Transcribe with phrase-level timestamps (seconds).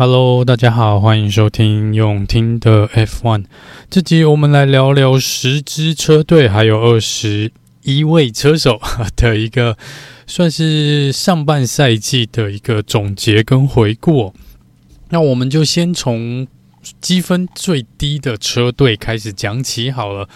[0.00, 3.46] Hello，大家好，欢迎收听用听的 F1。
[3.90, 7.50] 这集我们来聊聊十支车队还有二十
[7.82, 8.80] 一位车手
[9.16, 9.76] 的一个
[10.24, 14.32] 算是上半赛季的一个总结跟回顾。
[15.08, 16.46] 那我们就先从
[17.00, 20.28] 积分最低的车队开始讲起好了。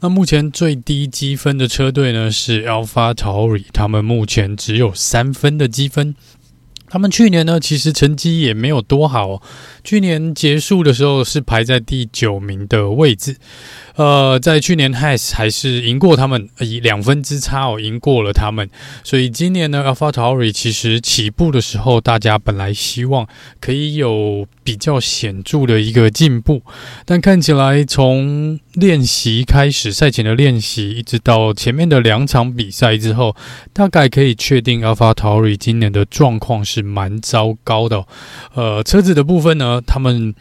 [0.00, 6.16] 那目前最低积分的车队呢是 AlphaTauri，他们目前只有三分的积分。
[6.94, 9.42] 他们去年呢，其实成绩也没有多好。
[9.84, 13.36] 去年结束的时候是排在第九名的位置。
[13.96, 18.68] 呃，在去年 Has 还是赢过他们，以两分之差哦，赢过了他们。
[19.04, 23.28] 所以今年呢，AlphaTauri 其实起步的时候，大家本来希望
[23.60, 26.62] 可以有比较显著的一个进步，
[27.04, 33.36] 但看起来从练习开始，赛前的练习一直到前面的两场比赛之后，
[33.72, 38.04] 大概可以确定 AlphaTauri 今年的状况是蛮糟糕的。
[38.54, 40.34] 呃，车子的部分呢，他们。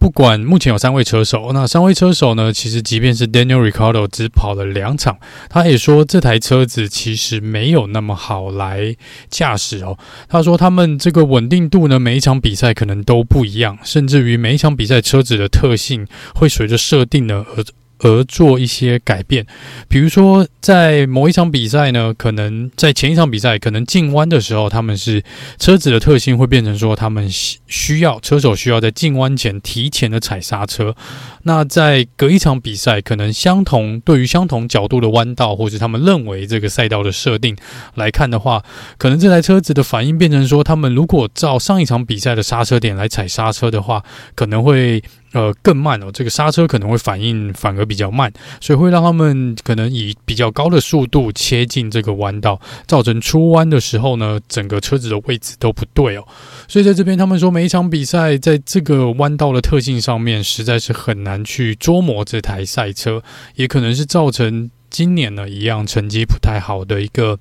[0.00, 5.18] 不管目前有三位车手，那三位车手呢，其实即便是 Daniel Ricciardo 只跑了两场，
[5.50, 8.94] 他也说这台车子其实没有那么好来
[9.28, 9.98] 驾驶哦。
[10.28, 17.64] 他说他们这个稳定度呢，每一场比赛可能都不一样，甚至于每一场比赛车子的特性会随着设定呢而。
[18.00, 19.46] 而做一些改变，
[19.88, 25.22] 比如说在某一场比赛呢，可能在前一场比赛，可能进弯的时候，他们是
[25.58, 30.94] 车子的特性会变成说，他们需要车手需要在进弯前提前的踩刹车。
[31.42, 37.56] 那在隔一场比赛，可能相同对于相同角度的弯道，或者他们认为这个赛道的设定
[37.94, 38.62] 来看的话，
[38.96, 44.04] 可能这台车子的反应变成说，他们如果照上一场比赛的刹车点来踩刹车的话，
[44.34, 45.02] 可能会。
[45.38, 56.26] 呃，更慢哦，这个刹车可能会反应反而比较慢，所以会让他们可能以比较高的速度切进这个弯道，造成出弯的时候呢，整个车子的位置都不对哦。
[56.66, 63.22] 所以在这边，他们说每一场比赛在这个弯道的特性上面，实在是很难去捉摸这台赛车，
[63.54, 67.38] 也可能是造成今年呢一样成绩不太好的一个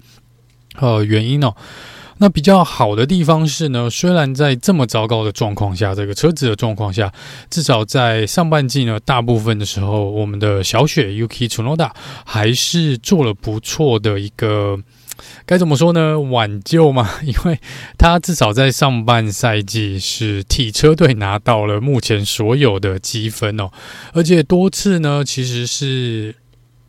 [0.75, 1.55] 呃原因哦。
[2.19, 7.13] 那比较好的地方是呢，虽然在这么糟糕的状况下，这个车子的状况下，
[7.49, 11.91] 至少在上半季呢，大部分的时候，我们的小雪 Yuki Tsunoda
[12.25, 14.79] 还是做了不错的一个，
[15.45, 16.19] 该怎么说呢？
[16.19, 17.59] 挽救嘛， 因为
[17.97, 23.69] 他至少在上半赛季是替车队拿到了目前所有的积分哦，
[24.13, 26.35] 而且多次呢，其实是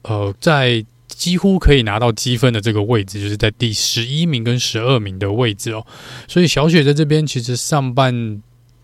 [0.03, 0.85] 呃在。
[1.19, 5.85] 几乎可以拿到积分的这个位置，就是在第十一名跟十二名的位置哦。
[6.29, 8.41] 所以小雪在这边其实上半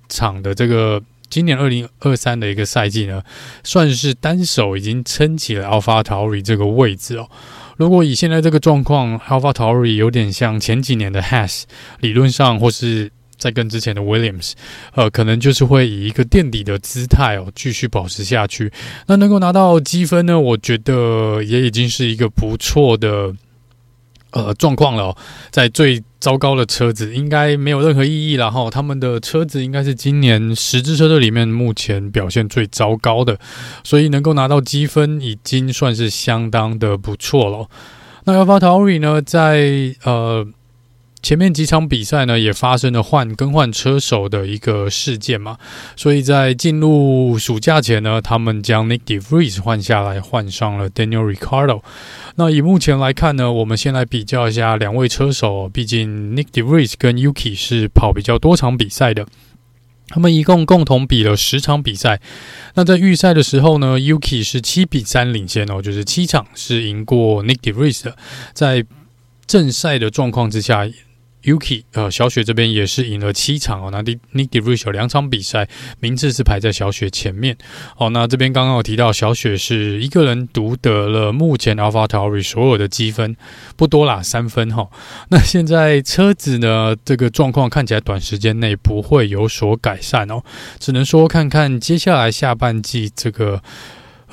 [0.08, 1.00] 场的这个
[1.30, 3.22] 今年二零二三的一个赛季呢，
[3.62, 7.30] 算是单手已经撑起了 AlphaTauri 这个位置哦。
[7.76, 11.62] 如果以现在这个状况，AlphaTauri 有点像前几年的 Haas，
[12.00, 13.12] 理论上或是。
[13.44, 14.52] 在跟之前的 Williams，
[14.94, 18.72] 呃，可能就是会以一个垫底的姿态哦，继续保持下去。
[19.06, 20.40] 那能够拿到积分呢？
[20.40, 23.34] 我觉得也已经是一个不错的
[24.30, 25.14] 呃状况了。
[25.50, 28.70] 在最糟糕的车子应该没有任何意义了哈。
[28.70, 33.38] 他们的车子应该是今年十支车队里面目前表现最糟糕的，
[33.82, 37.68] 所以能够拿到积分已经算是相当的不错了。
[38.24, 40.46] 那 AlphaTauri 呢，在呃。
[41.24, 45.56] 前面几场比赛呢，也发生了换更换车手的一个事件嘛，
[45.96, 51.80] 所以在进入暑假前呢，他们将 Nick De Vries 换下来，换上了 Daniel Ricardo。
[52.34, 59.26] 那以目前来看呢，我们先来比较一下两位车手，毕竟 Nick De Vries 跟 Yuki 是跑比较多场比赛的，
[60.08, 62.20] 他们一共共同比了十场比赛。
[62.74, 68.14] 那在预赛的时候呢，Yuki 是七比三领先哦，就是七场是赢过 Nick De Vries 的。
[68.52, 68.84] 在
[69.46, 70.86] 正赛的状况之下。
[71.44, 73.90] Yuki，呃，小雪这边也是赢了七场哦。
[73.92, 75.68] 那 Nick De Vries 有两场比赛，
[76.00, 77.56] 名次是排在小雪前面。
[77.98, 83.36] 哦，那这边刚刚有提到，小雪是一个人独得了目前 AlphaTauri 所有的积分，
[83.76, 84.90] 不多啦，三分哈、哦。
[85.28, 90.42] 那现在车子呢，这个状况看起来短时间内不会有所改善哦，
[90.78, 93.62] 只能说看看接下来下半季这个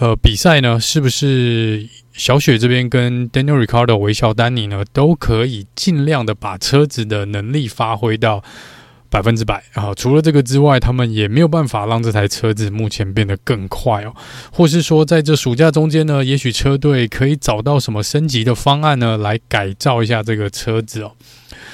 [0.02, 1.88] 呃比赛呢，是不是？
[2.14, 8.44] 小雪这边跟 Daniel Ricardo 微笑丹尼呢，都可以尽量的把车子的能力发挥到
[9.10, 9.94] 百分之百啊。
[9.96, 14.14] 除了这个之外，他们也没有办法让这台车子目前变得更快哦，
[14.52, 21.14] 或是说在这暑假中间呢，也许车队可以找到什么升级的方案呢，来改造一下这个车子哦。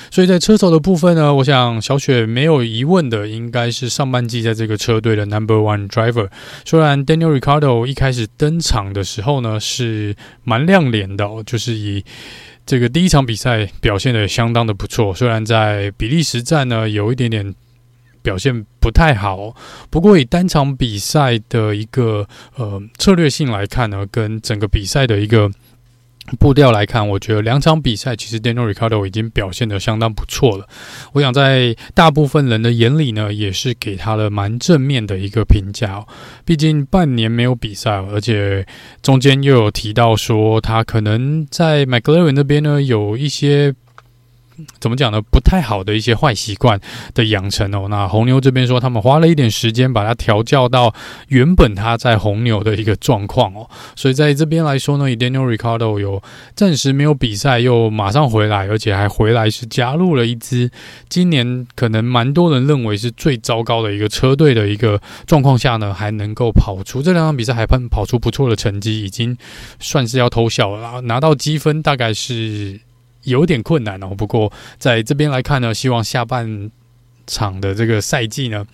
[0.09, 6.29] 所以在车手的部分呢，我想小雪没有疑问的，应该是上半季在这个车队的 Number One Driver。
[6.65, 12.03] 虽然 Daniel Ricardo 一开始登场的时候呢，是蛮亮脸的哦，就是以
[12.65, 15.13] 这个第一场比赛表现的相当的不错。
[15.13, 17.53] 虽然在比利时站呢有一点点
[18.21, 19.55] 表现不太好。
[19.89, 25.51] 不过以单场比赛的一个呃策略性来看呢，跟整个比赛的一个。
[26.39, 30.67] 步调来看，我觉得两场比赛其实 Daniel Ricardo 已经表现得相当不错了。
[31.13, 36.07] 我想在大部分人的眼里呢，也是给他了蛮正面的一个评价哦。
[36.43, 38.65] 毕竟半年没有比赛，而且
[39.01, 43.73] 中间又有提到说他可能在 McLaren 那边呢有一些。
[44.79, 45.21] 怎么讲呢？
[45.21, 46.79] 不太好的一些坏习惯
[47.13, 47.87] 的养成哦。
[47.89, 50.93] 那红牛这边说，他们花了一点时间把它调教到
[51.27, 53.69] 原本他在红牛的一个状况哦。
[53.95, 56.21] 所以在这边来说呢，Daniel Ricciardo 有
[56.55, 60.69] 暂时没有比赛，又马上回来，而且还回来是加入了一支
[61.07, 69.37] 今年可能蛮多人认为是最糟糕的一个车队的一个状况下呢，还能够跑出这两场比赛还跑跑出不错的成绩，已经
[69.79, 71.01] 算是要偷笑了。
[71.01, 72.86] 拿到积分大概是。
[73.27, 76.71] 有点困难哦，不过在这边来看呢，希望下半
[77.27, 78.65] 场的这个赛季呢，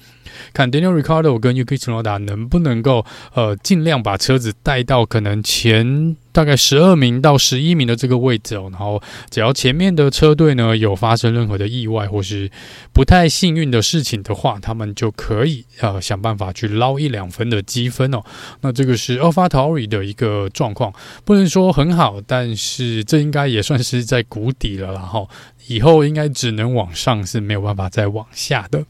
[0.54, 12.50] 看 Daniel Ricardo 跟 Yuki Tsunoda 能不能够呃尽量把车子带到可能前大概十二名到十一名的这个位置哦，然后只要前面的车队呢有发生任何的意外或是
[12.92, 18.24] 不太幸运的事情的话，他们就可以呃想办法去捞一两分的积分哦。
[18.62, 20.92] 那这个是 a l p h a t o r i 的一个状况，
[21.24, 25.30] 不能说很好，但是这应该也算是在谷底了，然后
[25.68, 28.84] 以后应该只能往上，是没有办法再往下的。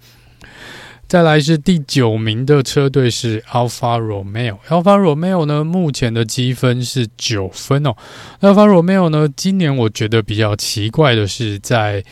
[1.07, 7.95] 再来是第九名的车队是 Alfa Romeo，Alfa Romeo 呢，目前的积分是九分哦。
[8.41, 12.03] Alfa Romeo 呢，今年我觉得比较奇怪的是在。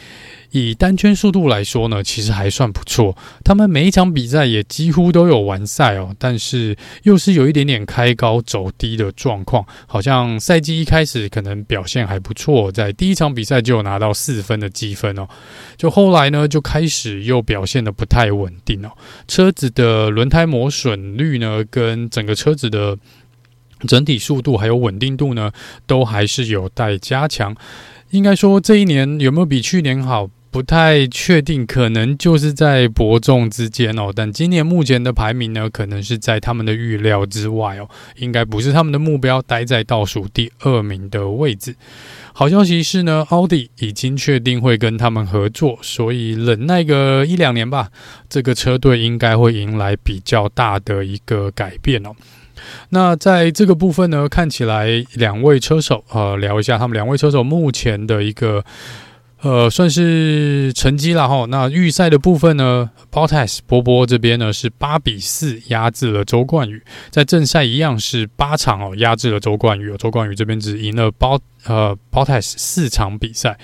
[0.51, 3.17] 以单圈速度来说呢，其实还算不错。
[3.43, 9.65] 他们每一场比赛也几乎都有完赛哦，但是又是有一点点开高走低的状况。
[9.87, 15.27] 好像赛季一开始可能表现还不错，在第一场比赛就拿到四分的积分哦，
[15.77, 18.91] 就后来呢就开始又表现得不太稳定哦。
[19.27, 22.97] 车子的轮胎磨损率呢，跟整个车子的
[23.87, 25.51] 整体速度还有稳定度呢，
[25.87, 27.55] 都还是有待加强。
[28.09, 30.29] 应该说这一年有没有比去年好？
[30.51, 34.11] 不太确定，可能就是在伯仲之间哦。
[34.13, 37.87] 但今年目前的排名呢，可能是在他们的预料之外哦，
[38.17, 41.73] 应该不是他们的目标，待在倒数第二名的位置。
[42.33, 47.89] 好消息是呢，奥迪已经确定会跟他们合作，所以忍耐个一两年吧，
[48.29, 52.09] 这个车队应该会迎来比较大的一个改变哦。
[52.89, 58.65] 那在这个部分呢，看起来两位车手，呃，聊一下他们两位车手目前的一个。
[59.41, 61.45] 呃，算是成绩了哈。
[61.49, 71.39] 那预赛的部分呢，Bottas 波波这边呢是八比四压制了周冠宇，在正赛一样是八场哦压制了周冠宇，周冠宇这边只赢了包。
[71.65, 73.55] 呃，Bottas 四场比赛，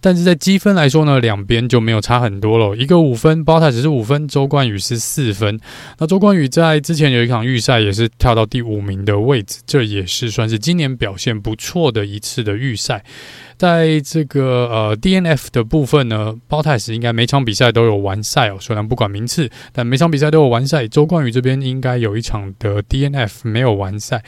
[0.00, 2.74] 但是在积分来说呢，两边就没有差很多了。
[2.74, 5.60] 一个五分，Bottas 是五分，周冠宇是四分。
[5.98, 13.04] 那周冠宇在之前有一场预赛也是跳到第五名的位置，这也是算是今年表现不错的一次的预赛。
[13.56, 18.56] 在这个呃 DNF 的部分呢，Bottas 应该每场比赛都有完赛哦。
[18.60, 20.86] 虽然不管名次，但每场比赛都有完赛。
[20.88, 24.22] 周冠宇这边应该有一场的 DNF 没有完赛。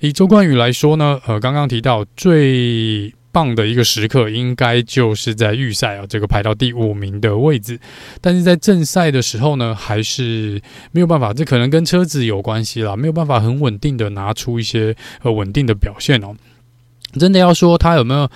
[0.00, 7.78] 以周冠宇来说呢，呃，刚刚提到最棒的一个时刻，应该就是在预赛啊，这个排到第五名的位置。
[8.20, 10.60] 但是在正赛的时候呢，还是
[10.92, 16.34] 没有办法，这可能跟车子有关系啦，没有办法很稳定的拿出一些呃稳定的表现哦。
[17.18, 18.28] 真的要说他有没有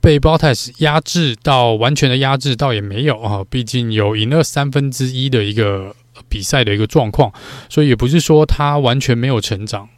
[0.00, 5.94] 被 Bottas 压制到完全的压制，倒也没有啊，毕竟有赢了三分之一的一个
[6.28, 7.32] 比赛的一个状况，
[7.68, 9.88] 所以也不是说他完全没有成长。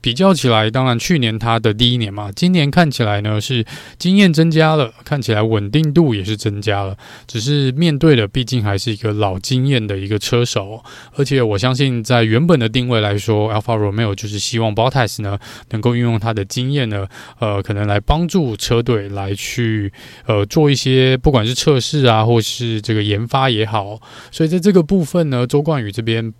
[0.00, 3.64] 比较起来，当然去年他的第一年嘛，今年看起来呢是
[3.98, 6.96] 经验增加了，看起来稳定度也是增加了。
[7.26, 10.82] 只是面对的毕竟还是一个老经验的一个车手，
[11.16, 15.38] 而且我相信在原本的定位来说，Alpha Romeo 就是希望 Bottas 呢
[15.70, 17.06] 能够运用他的经验呢，
[17.40, 19.92] 呃，可能来帮助车队来去
[20.26, 24.00] 呃做一些不管是测试啊，或是这个研发也好。
[24.30, 26.32] 所以在这个部分呢，周冠宇这边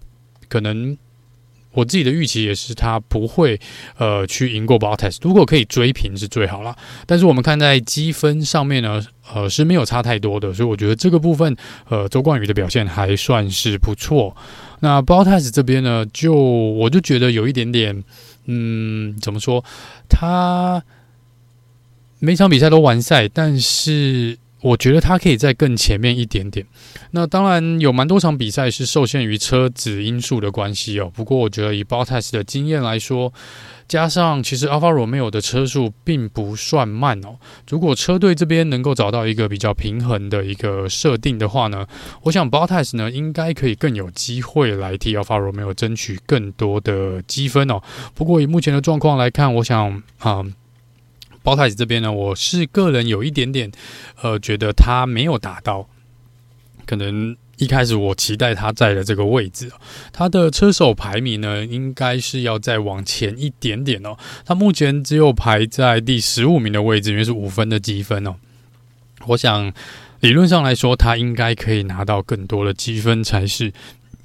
[0.49, 0.97] 可能。
[1.78, 3.58] 我自己的预期也是，他不会
[3.99, 6.76] 呃去赢过 Bottas，如果可以追平是最好了。
[7.06, 9.00] 但是我们看在积分上面呢，
[9.32, 11.56] 呃是没有差太多的，所以我觉得这个部分
[11.88, 14.37] 呃周冠宇的表现还算是不错。
[14.80, 18.02] 那 Bottas 这边呢，就我就觉得有一点点，
[18.47, 19.64] 嗯，怎么说？
[20.08, 20.82] 他
[22.18, 26.67] 每场比赛都完赛，但是我觉得他可以再更前面一点点。
[27.12, 31.11] 那当然有蛮多场比赛是受限于车子因素的关系哦。
[31.15, 33.33] 不过我觉得以 Bottas 的经验来说，
[33.87, 37.37] 加上其实 Alfa Romeo 的车速并不算慢哦。
[37.71, 41.87] 如果车队这边能够找到一个比较平衡的一个设定的话呢，
[42.23, 47.81] 我想 Bottas 呢应该可以更有机会来替 Alfa Romeo 争取更多的积分哦。
[48.15, 50.41] 不过以目前的状况来看，我想啊。
[50.41, 50.53] 嗯
[51.49, 53.73] 包太子这边呢，我是个人有一点点，
[54.21, 55.88] 呃，觉得他没有达到，
[56.85, 59.73] 可能一开始我期待他在的这个位置，
[60.12, 64.14] 他的车手排名呢，应该是要再往前一点点哦。
[64.45, 68.35] 他目前只有排在第十五名的位置，因为是五分的积分哦。
[69.28, 69.73] 我想
[70.21, 73.73] 理论上来说，他应该可以拿到更多的积分才是。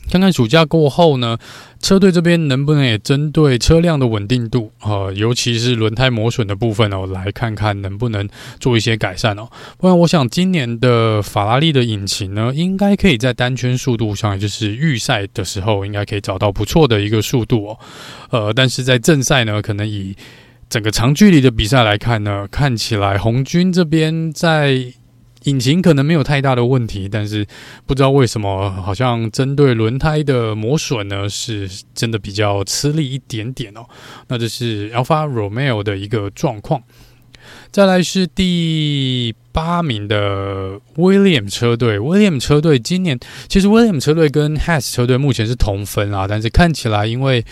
[0.10, 1.38] 看看暑假过后呢，
[1.82, 8.28] 车队这边能不能也针对车辆的稳定度，呃，尤其是轮胎磨损的部分哦，来看看能不能
[8.60, 9.50] 做一些改善哦。
[9.78, 17.80] 不然，我想今年的法拉利的引擎呢，应该可以在单圈速度上，也就是预赛的时候，应该可以找到不错的一个速度哦。
[18.30, 20.16] 呃，但是在正赛呢，可能以
[20.70, 24.94] 整个长距离的比赛来看呢，看起来红军这边在。
[25.44, 27.46] 引擎可能没有太大的问题，但是
[27.86, 33.86] 不知道为什么，好像针对轮胎的磨损呢，是真的比较吃力一点点哦。
[34.28, 36.82] 那这是 Alpha Romeo 的一个状况。
[37.72, 43.20] 再来是第八名的 William 车队，William 车队今年
[43.50, 47.44] 其实 William 车队跟 Has 车队目前是同分啊，但是看起来因为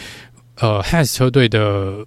[0.59, 2.05] 呃 Haas 车队的。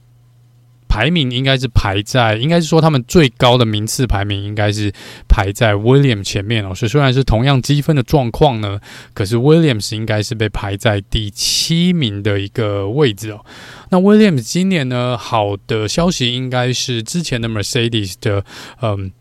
[0.89, 4.93] 排名应该是排在，应该是说他们最高的名次排名应该是
[5.29, 6.75] 排在 William 前面哦。
[6.75, 8.81] 所以虽然是同样积分的状况呢，
[9.13, 13.45] 可是 Williams 应该是被排在第七名的一个位置哦。
[13.91, 18.45] 那 Williams 今年呢，好的消息应该是之前的 Mercedes 的，
[18.81, 19.13] 嗯。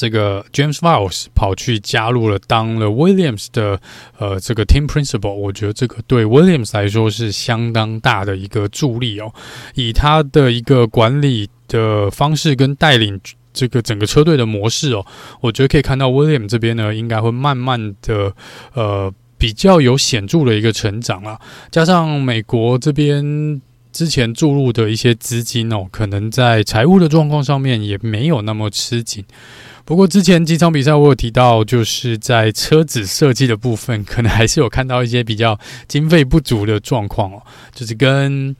[0.00, 3.78] 这个 James Vowles 跑去加入了，当了 Williams 的
[4.18, 9.30] 呃这个 Team Principal，我觉得这个对 Williams 来说是相当大的一个助力哦。
[9.74, 13.20] 以他的一个管理的方式跟带领
[13.52, 15.04] 这个整个车队的模式哦，
[15.42, 18.34] 我觉得可以看到 Williams 这边呢，应该会慢慢的
[18.72, 21.38] 呃比较有显著的一个成长啊。
[21.70, 23.60] 加上美国这边
[23.92, 29.22] 之前注入的一些资金哦，可能在财务的状况上面也没有那么吃紧。
[29.84, 35.58] 不过之前几场比赛我有提到，就是在车子设计的部分，可能还是有看到一些比较
[35.88, 37.42] 经费不足的状况哦，
[37.74, 38.54] 就是跟。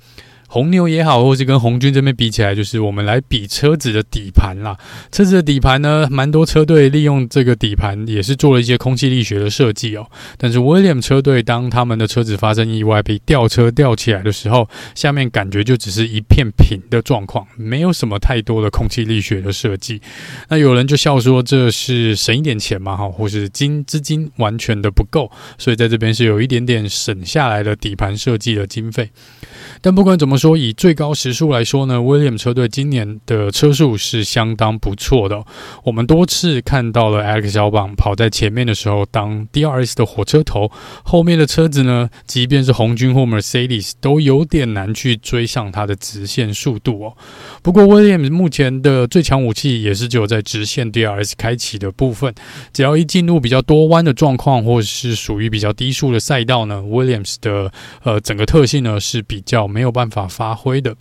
[0.53, 4.77] 红牛也好，或是跟红军这边比起来，就是我们来比车子的底盘啦。
[5.13, 10.05] 车子的底盘呢，蛮多车队利用这个底盘也是做了一些空气力学的设计哦。
[10.37, 20.03] 但是 Williams 车队当他们的车子发生意外被吊车吊起来的时候，下面感觉就只是一片平的状况，没有什么太多的空气力学的设计。
[20.49, 29.09] 那有人就笑说这是省一点钱嘛，哈，或是金资金完全的不够，所以在这边是有一点点省下来的底盘设计的经费。
[29.81, 35.45] 但不管怎么说，以最高时速来说呢，，William 车队今年的车速是相当不错的。
[35.85, 40.71] 我们多次看到了 Alex 小榜跑在前面的时候，当 DRS 的火车头，
[41.03, 47.17] 后面的车子呢，即便是红军或 Mercedes 都有点难去追上它的直线速度哦。
[47.63, 52.35] 不过 William 目前的最强武器也是只有在直线 DRS 开启的部分，
[52.73, 57.73] 只要一进入比较多弯的状况，或是属于比较低速的赛道呢，Williams 的
[58.03, 60.95] 呃整个特性呢是比较没有办法发挥的。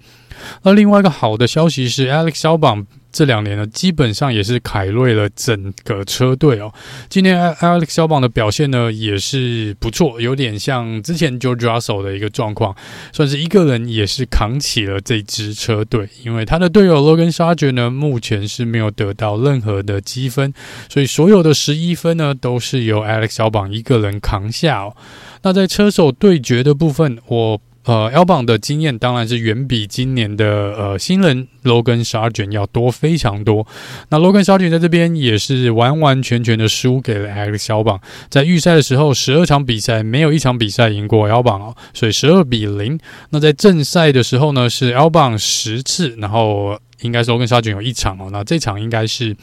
[0.63, 6.71] 那另外一个好的消息是，Alex Albon 这两年呢，基本上也是凯瑞了整个车队哦。
[7.09, 12.73] 今年 Alex Albon 的表现呢也是不错，有点像之前 George Russell 的一个状况，
[13.11, 16.07] 算是一个人也是扛起了这支车队。
[16.23, 20.53] 因为他的队友 Logan 沙觉呢，目前是没有得到任何的积分，
[20.87, 24.95] 所以所有的十一分呢都是由 Alex Albon 一个人扛下哦。
[25.41, 27.59] 那在车手对决的部分，我。
[27.85, 33.65] 呃，Albon 的经验当然是远比今年的呃新人 Logan Sargent 要多非常多。
[34.09, 37.99] 那 Logan Sargent 在这边也是完完全全的输给了 Alex Albon。
[38.29, 42.99] 在预赛的时候，十二场比赛没有一场比赛赢过 Albon 哦，所以十二比零。
[43.31, 48.29] 那在正赛的时候呢，是 Albon 十次，然后应该是 Logan Sargent 有一场哦。
[48.31, 49.35] 那这场应该是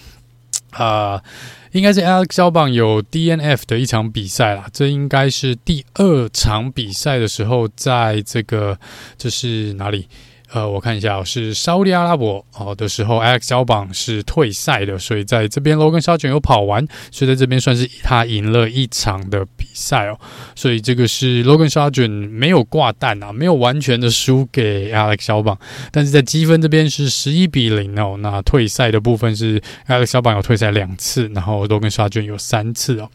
[0.71, 1.15] 啊。
[1.15, 1.23] 呃
[1.77, 8.79] 应该是 Alex Albon 有 DNF 的一场比赛啦，这应该是第二场比赛的时候，在这个
[9.19, 10.09] 这是哪里？
[10.53, 20.19] 呃，我看一下，是沙乌地阿拉伯哦的时候，Alex Albon 是退赛的，所以在这边 Logan Sargeant 有跑完，所以在这边算是他赢了一场的比赛哦。
[20.55, 25.59] 所以这个是 Logan Sargeant 没有挂蛋啊，没有完全的输给 Alex Albon，
[25.91, 28.17] 但是在积分这边是十一比零哦。
[28.21, 33.11] 那退赛的部分是 Alex Albon 有退赛两次，然后 Logan Sargeant 有三次哦。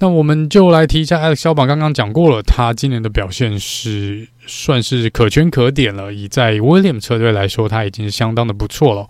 [0.00, 6.12] 那我们就来提一下 Alex Albon，刚刚讲过了，他今年的表现是算是可圈可点了。
[6.12, 9.08] 以在 William 车队来说，他已经相当的不错了。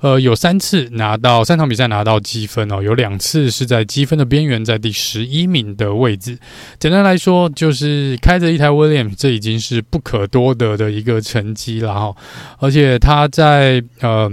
[0.00, 6.36] 呃，有三次拿到三场比赛拿到积分哦，有两次是在积分的边缘，在第十一名的位置。
[6.80, 12.14] 简单来说，就是开着一台 William，这已经是不可多得的一个成绩了哈。
[12.58, 14.30] 而且他在呃。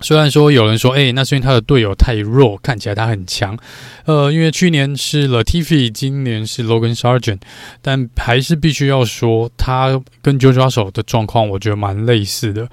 [0.00, 3.58] 虽然说有人说，哎、那是因为他的队友太弱，看起来他很强。
[4.04, 7.40] 呃，因为去年是 Latifi，今年是 Logan Sargent，
[7.82, 12.68] 但还是必须要说，他跟 George Russell 的状况，我觉得蛮类似的。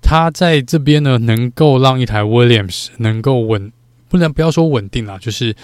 [0.00, 3.72] 他在这边呢，能够让一台 Williams 能够稳，
[4.08, 5.54] 不能不要说稳定啦，就是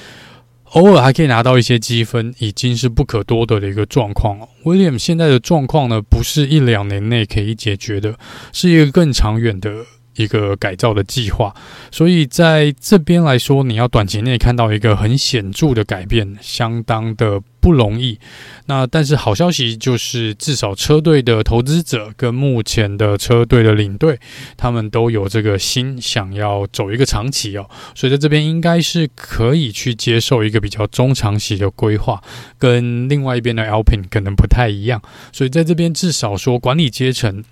[0.73, 4.49] 偶尔还可以拿到一些积分，已经是不可多得的一个状况了。
[4.65, 8.19] Williams 现在的状况呢，不是一两年内可以解决的，
[8.53, 9.73] 是一个更长远的。
[10.17, 11.55] 一个改造的计划，
[11.91, 18.19] 所以在这边来说，你要短期内看到一个很显著的改变，相当的不容易。
[18.67, 24.19] 那但是好消息就是，至少车队的投资者跟目前的车队的领队，
[24.57, 27.69] 他们都有这个心，想要走一个长期哦。
[27.95, 32.23] 所以在这边应该是可以去接受一个比较中长期的规划，
[32.59, 35.03] 跟另外一边的 Alpin 可能不太一样。
[35.33, 37.45] 所以在这边至少说，管理阶层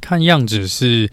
[0.00, 1.08] 看样子是。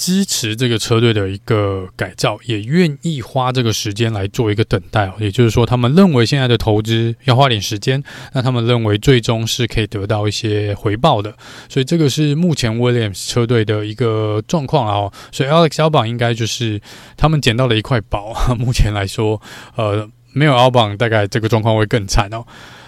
[0.00, 5.12] 支持这个车队的一个改造，也愿意花这个时间来做一个等待。
[5.18, 8.02] 也就是说，他们认为现在的投资要花点时间，
[8.32, 11.34] 那他们认为最终是可以得到一些回报的。
[11.68, 15.12] 所以这个是目前 Williams 车队的一个状况啊。
[15.30, 16.80] 所以 Alex Albon 应该就是
[17.18, 18.34] 他们捡到了一块宝。
[18.58, 19.38] 目前来说，
[19.76, 22.46] 呃，没有 Albon，大概这个状况会更惨哦。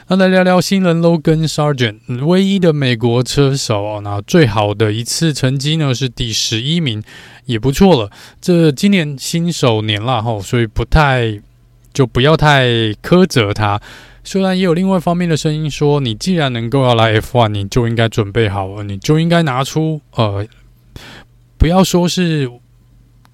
[0.09, 4.01] 那来聊聊新人 Logan Sargent，唯一的美国车手哦。
[4.03, 7.03] 那最好的一次成绩呢是第十一名，
[7.47, 8.11] 也不错了。
[8.41, 11.41] 这今年新手年了哈，所以不太
[11.95, 12.67] 就不要太
[13.03, 13.81] 苛责他。
[14.25, 20.47] 虽然也有另外一方面的声音说，你既然能够要来 F1，你就应该准备好了，你就应该拿出呃，
[21.57, 22.51] 不要说是。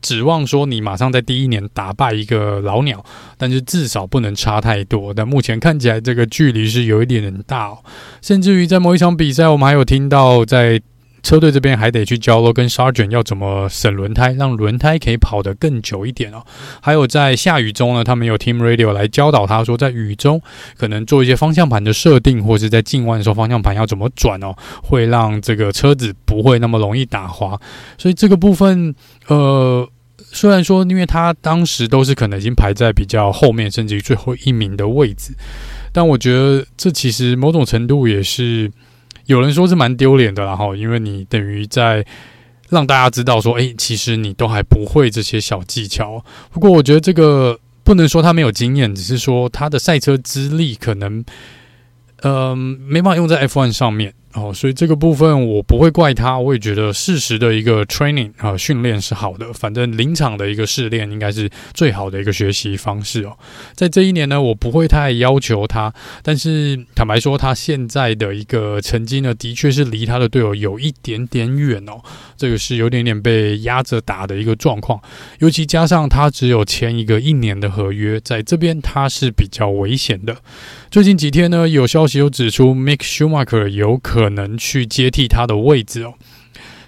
[0.00, 3.04] 指望说你马上在第一年打败一个老鸟，
[3.36, 5.12] 但是至少不能差太多。
[5.14, 7.78] 但目前看起来这个距离是有一点点大哦，
[8.22, 10.80] 甚至于在某一场比赛，我们还有听到在。
[11.22, 16.42] 车队这边还得去教跟 Sargeant 要怎么省轮胎，让轮胎可以跑得更久一点哦。
[16.80, 20.40] 还有在下雨中呢，他们有 Team Radio 来教导他说，在雨中
[20.76, 27.60] 可能做一些方向盘的设定，或是在进弯的时候方向盘要怎么转哦，会让这个车子不会那么容易打滑。
[27.98, 28.94] 所以这个部分，
[29.26, 29.86] 呃，
[30.18, 35.34] 虽然说因为他当时都是可能已经排在比较后面，甚至于最后一名的位置，
[35.92, 38.70] 但我觉得这其实某种程度也是。
[39.28, 42.04] 有人说是蛮丢脸的，然后因为你等于在
[42.70, 46.24] 让大家知道说，诶，其实你都还不会这些小技巧。
[46.50, 51.24] 不过我觉得这个不能说他没有经验，只是说他的赛车资历可能，
[52.22, 54.14] 嗯、呃，没办法用在 F1 上面。
[54.34, 63.36] 哦，所以这个部分我不会怪他，我也觉得适时的一个 training 啊训练是好的，反正临场的一个试炼应该是最好的一个学习方式哦。
[63.74, 72.00] 在这一年呢，我不会太要求他，但是坦白说，他现在的一个成绩呢，的确是离他的队友有一点点远哦，
[72.36, 75.00] 这个是有点点被压着打的一个状况，
[75.38, 80.36] 尤其加上他只有签一个一年的合约，在这边他是比较危险的。
[80.90, 86.12] 最近几天呢，有消息有指出，Mick Schumacher 有可可能去接替他的位置哦。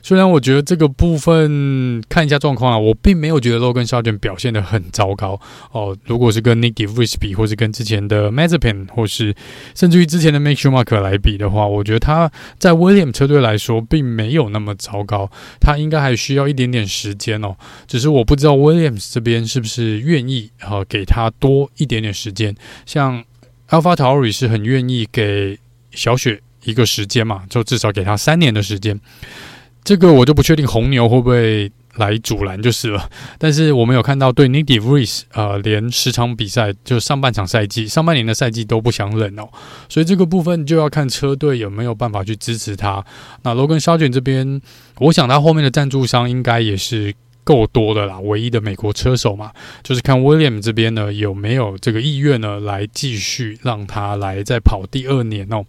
[0.03, 5.39] 虽然我觉得这个部分看一下状况啊，我并没有觉得 Logan Sargeant 表现得很糟糕
[5.71, 5.97] 哦。
[6.07, 9.35] 如果是跟 Nick De Vries 比，或是跟之前的 Mazepin，或是
[9.75, 15.31] 甚至于之前的 Mick Schumacher 来比的话，我觉得他在 William 车队来说并没有那么糟糕。
[15.61, 17.55] 他应该还需要一点点时间哦。
[17.87, 23.23] 只是我不知道 Williams 这边是不是愿意啊给他多一点点时间，像。
[23.71, 25.57] AlphaTauri 是很愿意给
[25.93, 28.99] 小雪一个时间嘛，就至少给他三年的时间。
[29.83, 33.09] 这个我就不确定红牛会不会来阻拦就是了。
[33.39, 39.49] 但是我们有看到对 Nick De Vries 呃，连十场比赛就上半场赛季、上半年的赛季都不想忍哦。
[39.89, 43.05] 所以这个部分就要看车队有没有办法去支持他。
[43.43, 44.61] 那 Logan Sargeant 这边，
[44.99, 47.15] 我想他后面的赞助商应该也是。
[47.43, 49.51] 够多的啦，唯一的美国车手嘛，
[49.83, 55.65] 就是看 William 这边呢有没有这个意愿呢，来继续让他来再跑第二年哦。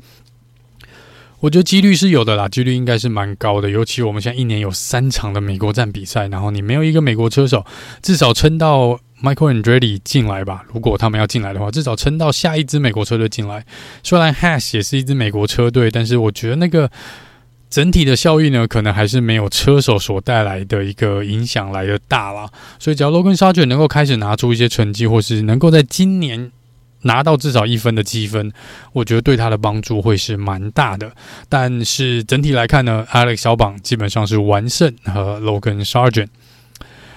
[1.42, 3.70] 我觉得几率是有的啦，几率应该是蛮高的。
[3.70, 7.66] 尤其我们现在一年有三场的美国站比赛，然后你没有一个美国车手，
[8.04, 10.64] 至少撑到 Michael Andretti 进来吧。
[10.72, 13.66] 如果他们要进来的话，至少撑到下一支美国车队进来。
[14.04, 16.92] 虽然 Haas 也是一支美国车队，但是我觉得那个
[17.72, 22.48] 整体的效益呢，可能还是没有车手所带来的一个影响来的大啦。
[22.78, 26.52] 所以，只要 Logan Shaw 能够开始拿出一些成绩，或是能够在今年。
[27.04, 28.52] 拿到至少一分的积分，
[28.94, 31.12] 我觉得对他的帮助会是蛮大的。
[31.50, 36.28] 但是整体来看呢，Alex 小榜基本上是完胜和 Logan Sargent。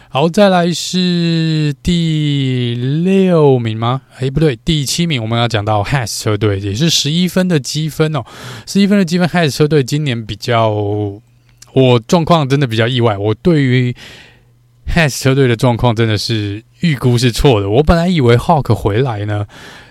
[0.08, 4.02] 好，再来是第六名吗？
[4.20, 5.20] 诶，不对，第七名。
[5.20, 8.22] 我们要讲到 Has 车队，也是十一分的积分哦。
[8.64, 13.18] 十一分的积分，Has 车队今年比较，我状况真的比较意外。
[13.18, 13.92] 我对于
[14.88, 17.68] Has 车队的状况真的是预估是错的。
[17.68, 19.46] 我本来以为 Hawk 回来呢，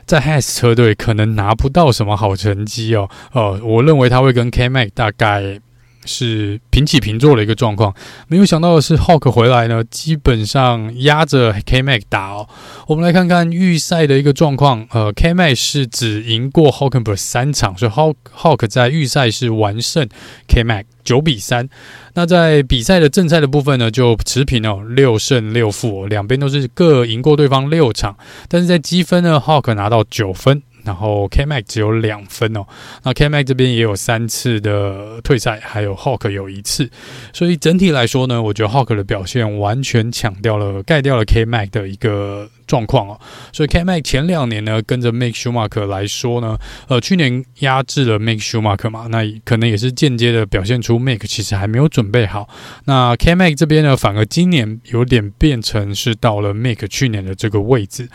[0.06, 3.10] 在 Has 车队可能拿不到什么好成绩哦。
[3.34, 5.60] 呃，我认为他会跟 K Mac 大概
[6.05, 7.93] 是平起平坐的一个状况。
[8.27, 12.47] 没有想到的是，Hulk 回来呢，基本上压着 K-Mag 打哦。
[12.87, 14.87] 我们来看看预赛的一个状况。
[14.91, 20.07] 呃，K-Mag 是只赢过 Hulkenberg 三场，所以 Hulk Hulk 在预赛是完胜
[20.47, 20.85] K-Mag。
[21.03, 21.67] 九比三，
[22.13, 28.15] 那在比赛的正赛的部分呢，就持平哦，六胜六负，两边都是各赢过对方六场，
[28.47, 30.63] 但是在积分呢，Hulk 拿到九分。
[30.84, 32.65] 然后 Kmax 只有两分哦，
[33.04, 36.89] 那 Kmax 这边也有三次的退赛，还有 Hawk 有一次，
[37.32, 43.19] 所以整体来说呢，我觉得 Hawk 的表现完全抢掉了、盖掉了 Kmax 的一个状况哦。
[43.52, 52.47] 所以 KMAC 前两年呢，跟着 Mick Schumacher 来说呢，呃，去年压制了 Mick Schumacher 嘛，那可能也是间接的表现出 Mick 其实还没有准备好。
[52.86, 58.08] 那 KMAC 这边呢，反而今年有点变成是到了 Mick 去年的这个位置，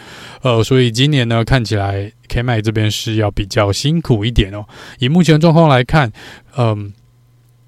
[0.42, 2.12] 呃，所以今年呢，看起来。
[2.28, 4.62] KMAC 这边是要比较辛苦一点哦。
[4.98, 6.12] 以目前的状况来看，
[6.58, 6.92] 嗯，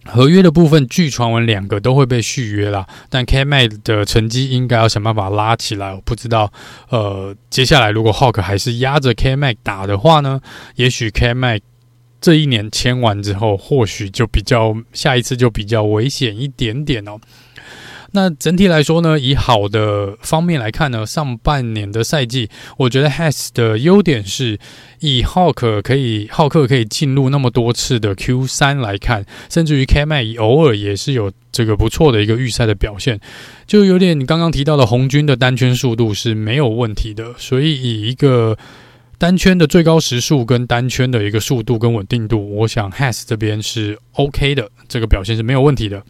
[0.05, 5.93] 合约的部分据传闻两个都会被续约啦，但 K m a 的成绩应该要想办法拉起来。
[5.93, 6.53] 我不知道，
[6.89, 10.41] 呃，接下来如果 Hawk 还是压着 K m a 打的话呢，
[10.77, 11.61] 也许 K m a
[12.21, 17.19] 这一年签完之后，或许就比较下一次就比较危险一点点哦。
[18.12, 24.59] 那整体来说呢，以好的方面来看呢，上半年的赛季，我觉得 Has 的优点是，
[24.99, 33.20] 以浩克可以浩克可以进入那么多次的 Q 三来看，甚至于 K m a 偶尔也是有这个不错的一个预赛的表现，
[33.66, 38.59] 就有点你刚刚提到的红军的单圈速度是没有问题的，所以以一个
[39.18, 46.03] 单圈的最高时速跟单圈的一个速度跟稳定度，我想 Has 这边是 OK 的，这个表现是没有问题的。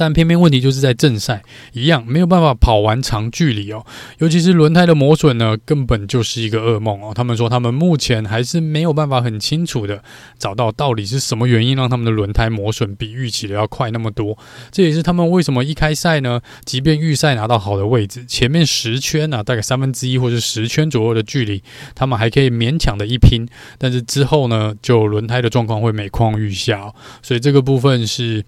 [0.00, 1.42] 但偏偏问题就是在正赛
[1.74, 3.84] 一样没有办法跑完长距离哦，
[4.16, 7.12] 尤其是轮胎的磨损呢，根本就是一个噩梦哦。
[7.14, 10.02] 他们说他们目前还是没有办法很清楚的
[10.38, 14.38] 找到到底是什么原因让他们的轮胎磨损比预期的要快那么多。
[14.70, 21.62] 这也是他们为什么一开赛呢，即便预赛拿到好的位置，前面十圈啊，大概三分之一或者十圈左右的距离，
[21.94, 28.42] 他们还可以勉强的一拼，但是之后呢，就轮胎的状况会每况愈下哦，所以这个部分是。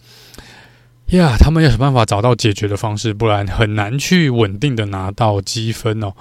[1.17, 6.13] 呀他们要想办法找到解决的方式，不然很难去稳定的拿到积分哦。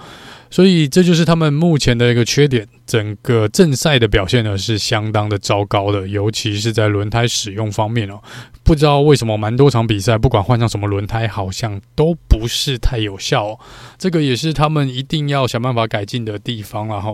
[0.50, 2.68] 所以这就是他们目前的一个缺点。
[2.86, 8.20] 整个正赛的表现呢是相当的糟糕的，尤其是在轮胎使用方面哦。
[8.64, 13.60] 不知道为什么，蛮多场比赛不管换上什么轮胎，好像都不是太有效哦。
[13.98, 17.14] 这个也是他们一定要想办法改进的地方了哈。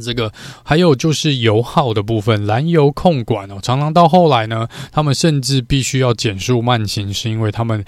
[0.00, 7.84] 这个还有就是油耗的部分，燃油控管哦，常常到后来呢，他们甚至必须要减速慢行，是因为他们。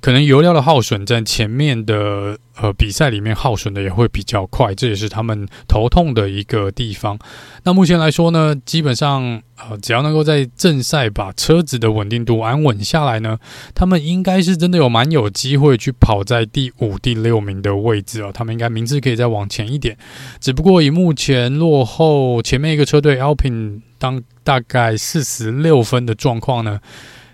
[0.00, 7.18] 可能油料的耗损在前面的呃比赛里面耗损的也会比较快，这也是他们头痛的一个地方。
[7.64, 13.38] 那目前来说呢，基本上呃只要能够在正赛把车子的稳定度安稳下来呢，
[13.74, 18.30] 他们应该是真的有蛮有机会去跑在第五、第六名的位置哦。
[18.32, 19.96] 他们应该名次可以再往前一点，
[20.40, 26.78] 只不过以目前落后前面一个车队 Alpine 当大概四十六分的状况呢。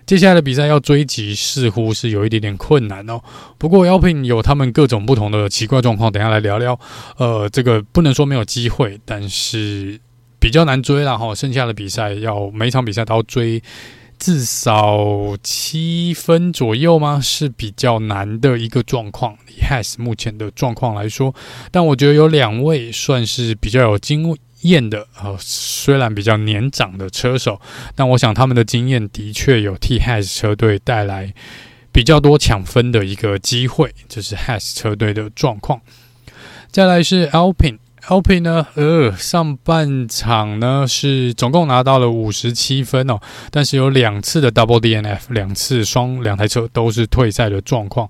[0.05, 3.21] 接下来的比赛要追击，似乎是有一点点困难哦。
[3.57, 6.79] 不过，Alpine 有他们各种不同的奇怪状况，等下来聊聊。
[7.17, 9.99] 呃，这个不能说没有机会，但是
[10.39, 11.33] 比较难追了哈。
[11.33, 13.63] 剩下的比赛要每场比赛都要追
[14.19, 17.19] 至少七分左右吗？
[17.21, 19.35] 是比较难的一个状况。
[19.47, 21.33] 以 Has 目前的状况来说，
[21.71, 27.61] 但我觉得有两位算是比较有经验的啊，虽然比较年长的车手，
[27.95, 31.33] 但我想他们的经验的确有替 Has 车队带来
[31.91, 35.81] 比较多抢分的一个机会，这是 Haas 车队的状况。
[36.71, 37.77] 再来是 Alpine。
[38.05, 43.17] Lp 呢，呃，上半场呢是总共拿到了五十七分哦，
[43.49, 48.09] 但是有两次的 Double DNF，两次双两台车都是退赛的状况。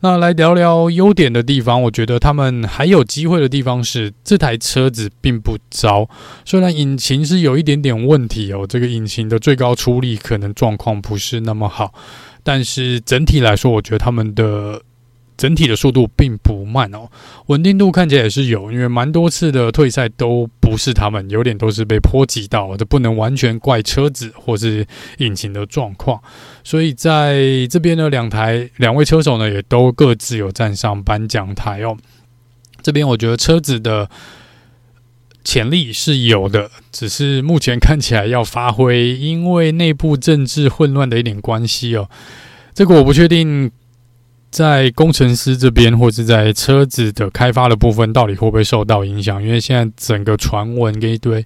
[0.00, 6.06] 那来聊聊优点的地方，我觉得他们还有机会的地方是这台车子并不糟，
[6.44, 11.94] 虽然引擎是有一点点问题哦，这个引擎的最高出力可能状况不是那么好，
[12.42, 14.82] 但是整体来说，我觉得他们的。
[15.40, 17.08] 整体的速度并不慢哦，
[17.46, 26.20] 稳定度看起来也是有，因为蛮多次的退赛都不是他们，有点都是被波及到，这不能完全怪车子或是引擎的状况。
[26.62, 31.96] 所以在这边呢，两台两位车手呢也都各自有站上颁奖台哦。
[32.82, 34.10] 这边我觉得车子的
[35.42, 42.10] 潜力是有的，只是目前看起来要发挥，因为内部政治混乱的一点关系哦。
[42.74, 43.70] 这个我不确定。
[44.50, 49.40] 在工程师这边，或是在车子的开发的部分，到底会不会受到影响？
[49.42, 51.44] 因为现在整个传闻跟一堆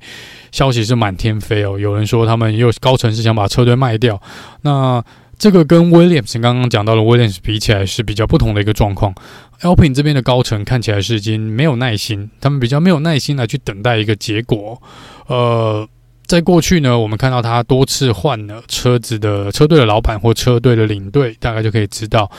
[0.51, 1.79] 消息是满天飞哦。
[1.79, 4.21] 有人说他们有高层是想把车队卖掉，
[4.63, 5.05] 那
[5.39, 9.15] 这个跟 Williams 刚刚讲到的 Williams 比起来是比较不同的一个状况。
[9.61, 14.81] Alpine 这边的高层看起来是已经没有耐心，他们比较没有耐心来去等待一个结果。
[15.27, 15.87] 呃，
[16.27, 22.31] 在过去呢，我们看到他多次换了车子的车队的老板或车队的领队，大概就可以知道。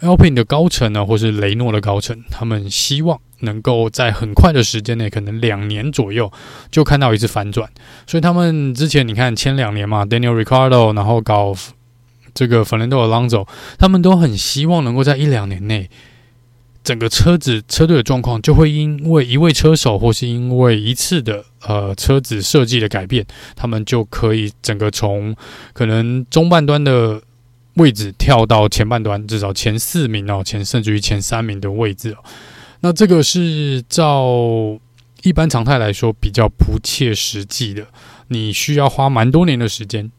[0.00, 6.30] Alpine 的高层呢，或是雷诺的高层，他们希望能够在很快的时间内，可能两年左右
[6.70, 7.68] 就看到一次反转。
[8.06, 11.52] 所以他们之前你看签两年嘛，Daniel r i c a r d o 然后搞
[12.32, 15.90] 这个 Fernando Alonso，他们都很希望能够在一两年内，
[16.84, 25.34] 整个车子车队的状况就会因为一位车手或是因为一次的呃车子设计的改变，他们就可以整个从
[25.72, 27.20] 可能中半端的。
[27.78, 32.18] 位置跳到前半段，至少前四名哦，前甚至于前三名的位置哦。
[32.80, 34.78] 那这个是照
[35.22, 37.86] 一般常态来说比较不切实际的。
[38.28, 40.10] 你需要花蛮多年的时间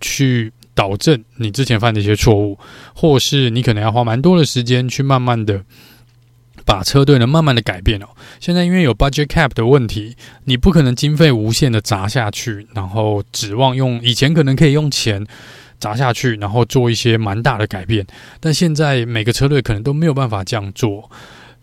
[0.00, 2.58] 去导正你之前犯的一些错误，
[2.94, 5.62] 或是你可能要花蛮多的时间去慢慢的
[6.64, 8.06] 把车队呢慢慢的改变哦。
[8.40, 15.26] 现在因为有 budget cap 的问题，你不可能经费无限的砸下去，然后指望用以前可能可以用钱。
[15.80, 18.06] 砸下去，然后做一些蛮大的改变，
[18.38, 21.10] 但现在每个车队可能都没有办法这样做。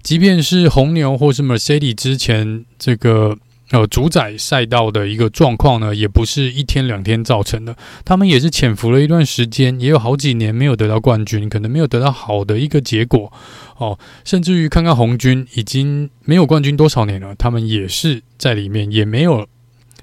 [0.01, 3.37] 即便是红牛或是 Mercedes 之前这个
[3.71, 7.75] 呃主宰赛道的一个状况呢，也不是一天两天造成的。
[8.05, 13.31] 他们也是潜伏了一段时间，也有好几年没有得到冠军，可能没有得到好的一个结果
[13.77, 13.99] 哦。
[14.23, 19.45] 甚至于看看红军已经没有冠军多少年了，他们也是在里面也没有。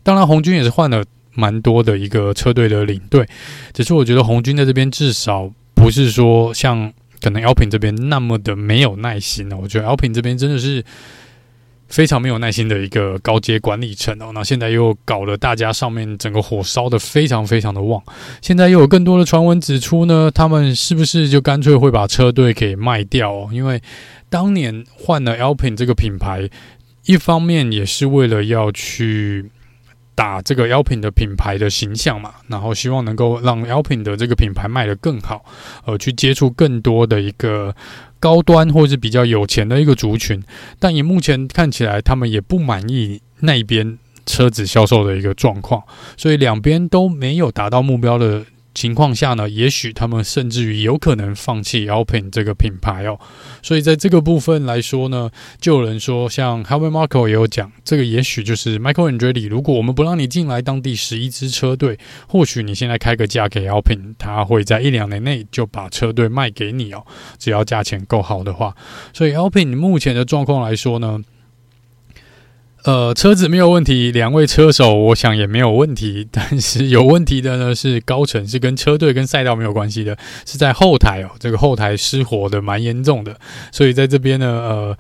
[0.03, 1.03] 当然，红军也是换了。
[1.35, 3.29] 蛮多的一个车队的领队，
[3.73, 9.59] 只是我觉得红军在这边至少不是说像可能 Alpin 这边那么的没有耐心哦。
[9.62, 10.85] 我觉得 Alpin 这边真的是
[11.88, 14.31] 非常没有耐心的一个高阶管理层哦。
[14.33, 18.03] 那现在又搞了大家上面整个火烧得非常非常的旺，
[18.40, 23.51] 现在又有更多的传闻指出呢，他们是不是就干脆会把车队给卖掉哦？
[23.53, 23.83] 因为
[24.29, 26.49] 当年换了 Alpin 这个品牌，
[27.07, 29.51] 一方面也是为了要去。
[30.14, 35.44] 打这个 Alpine 的品牌的形象嘛，然后希望能够让 Alpine 的这个品牌卖得更好，
[35.85, 37.74] 呃，去接触更多的一个
[38.20, 40.42] 高端或是比较有钱的一个族群。
[40.79, 45.83] 但以目前看起来，他们也不满意那边车子销售的一个状况，
[46.16, 48.44] 所以两边都没有达到目标的。
[48.75, 53.19] 情况下呢，也许他们甚至于有可能放弃 Alpine 这个品牌哦。
[53.63, 59.49] 所以在这个部分来说呢，就有人说，像 Helmut Marko 也有讲，这个也许就是 Michael Andre。
[59.49, 67.05] 如果我们不让你进来当第十一支车队，或许你现在开个价给 Alpine，他会在一两年内就把车队卖给你哦。
[67.39, 68.75] 只要价钱够好的话，
[69.13, 71.21] 所以 Alpine 目前的状况来说呢。
[72.85, 83.38] 呃，车子没有问题，两位车手我想也没有问题， 但是有问题的呢是高层，是跟车队跟赛道没有关系的，是在后台哦，这个后台失火的蛮严重的，
[83.73, 84.99] 所以在这边呢，呃，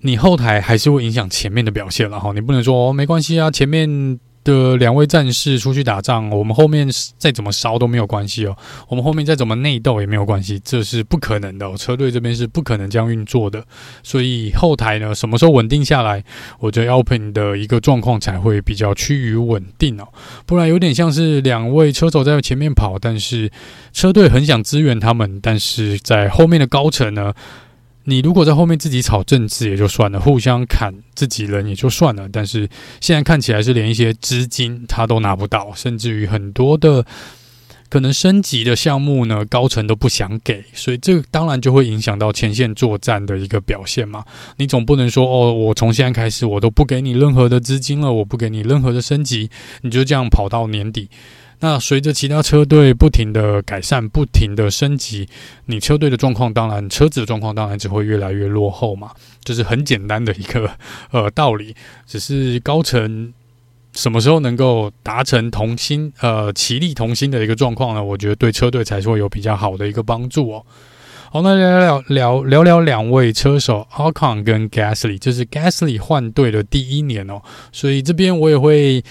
[0.00, 4.18] 你后台还是会影响前面的表现了哈，你不能说哦，没关系啊，前面。
[4.42, 8.56] 的两位战士出去打仗，我们后面再怎么烧都没有关系哦。
[8.88, 11.76] 我们后面再怎么内斗也没有关系，这是不可能的。
[11.76, 13.62] 车队这边是不可能这样运作的。
[14.02, 16.24] 所以后台呢，什么时候稳定下来，
[16.58, 20.08] 我觉得 Alpine 的一个状况才会比较趋于稳定哦。
[20.46, 23.50] 不然有点像是两位车手在前面跑，但是
[23.92, 27.34] 车队很想支援他们，但是在后面的高层呢。
[28.04, 32.68] 你如果在后面自己炒政治也就算了，互相砍自己人也就算了，但是
[33.00, 37.04] 现在看起来是连一些资金他都拿不到，甚至于很多的
[37.88, 44.24] 可能升级的项目呢，高层都不想给，所以这个当然就会影响到前线作战的一个表现嘛。
[44.56, 49.50] 你总不能说哦，我从现在开始我都不给你任何的资金了，我不给你任何的升级，
[49.82, 51.08] 你就这样跑到年底。
[51.62, 55.28] 那随着其他车队不停的改善、不停的升级，
[55.66, 59.10] 你车队的状况当然，车子的状况当然只会越来越落后嘛。
[59.44, 60.70] 这、就是很简单的一个
[61.12, 63.32] 呃道理，只是高层
[63.92, 68.02] 什么时候能够达成同心呃齐力同心的一个状况呢？
[68.02, 70.64] 我觉得对车队才是会有比较好的一个帮助哦。
[71.30, 79.04] 好，那聊聊聊聊聊两位车手 Ocon 跟 Gasly，这是 Gasly 换队的第一年哦，所以这边我也会。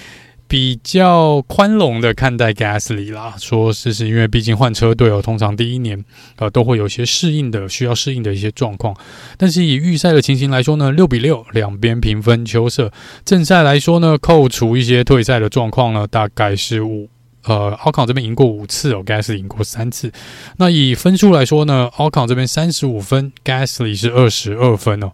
[0.49, 6.03] 比较宽容的看待 Gasly 啦，说是是因为毕竟换车队哦，通常第一年
[6.37, 8.95] 呃都会有些适应的需要适应的一些状况。
[9.37, 12.91] 但是以预赛的情形来说呢，六比六两边平分秋色。
[13.23, 17.07] 正赛来说呢，扣除一些退赛的状况呢，大概是五
[17.43, 20.11] 呃，Ocon 这边赢过五次哦，Gasly 赢过三次。
[20.57, 25.11] 那以分数来说呢，Ocon 这边三十五分，Gasly 是二十二分哦。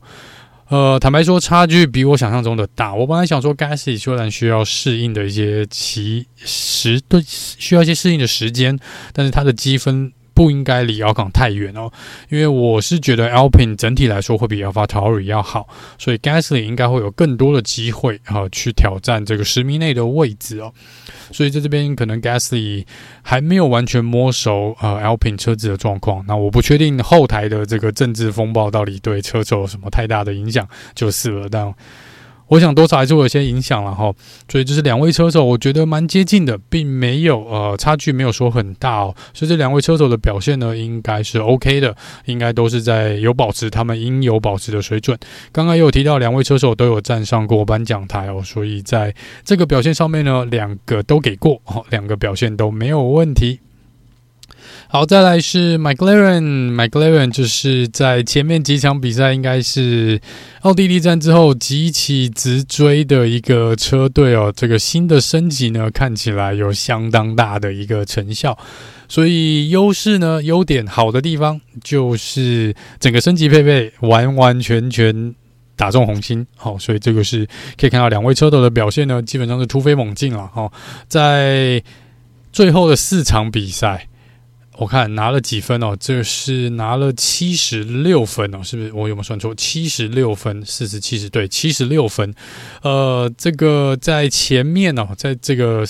[0.69, 2.93] 呃，坦白说，差距比我想象中的大。
[2.93, 8.79] 我本来想说，Gasly 虽然需要适应的一些其时对需要一些适应的时间，
[9.13, 11.91] 但是他的积分不应该离 Ocon 太远哦。
[12.29, 15.67] 因为我是觉得 Alpine 整体来说会比 AlphaTauri 要好，
[15.97, 20.71] 所以 Gasly 应该会有更多的机会啊、去挑战这个十米内的位置哦。
[21.31, 22.85] 所以在这边可能 Gasly
[23.23, 31.73] 还没有完全摸熟呃 Alpine 车子的状况，那我不确定后台的这个政治风暴到底对车手有什么太大的影响就是了，但。
[32.47, 34.13] 我想多少还是会有些影响了哈，
[34.49, 45.17] 所以就是两位车手，我觉得蛮接近的，并没有呃差距没有说很大哦，所以这两位车手的表现呢，应该是 OK 的，应该都是在有保持他们应有保持的水准。
[45.51, 53.59] 刚刚也有提到两位车手都有站上过颁奖台哦，所以在这个表现上面呢，两个都给过哦，两个表现都没有问题。
[54.87, 60.21] 好，再来是 McLaren，McLaren 就是在前面几场比赛，应该是
[60.61, 64.53] 奥地利站之后急起直追的一个车队哦。
[64.55, 68.57] 这个新的升级呢，看起来有相当大的一个成效。
[69.09, 75.33] 所以优势呢，优点好的地方就是整个升级配备完完全全
[75.75, 76.45] 打中红心。
[76.55, 77.45] 好，所以这个是
[77.77, 80.47] 可以看到两位车手的表现呢，基本上是突飞猛进了。
[80.47, 80.71] 哈，
[81.07, 81.83] 在
[82.53, 84.07] 最后的四场比赛。
[84.77, 88.91] 我看拿了几分哦，这是拿了七十六分哦，是不是？
[88.93, 89.55] 我有没有算错？
[89.55, 92.33] 七十六分，四十七十，对，七十六分。
[92.81, 95.85] 呃，这个在前面哦，在这个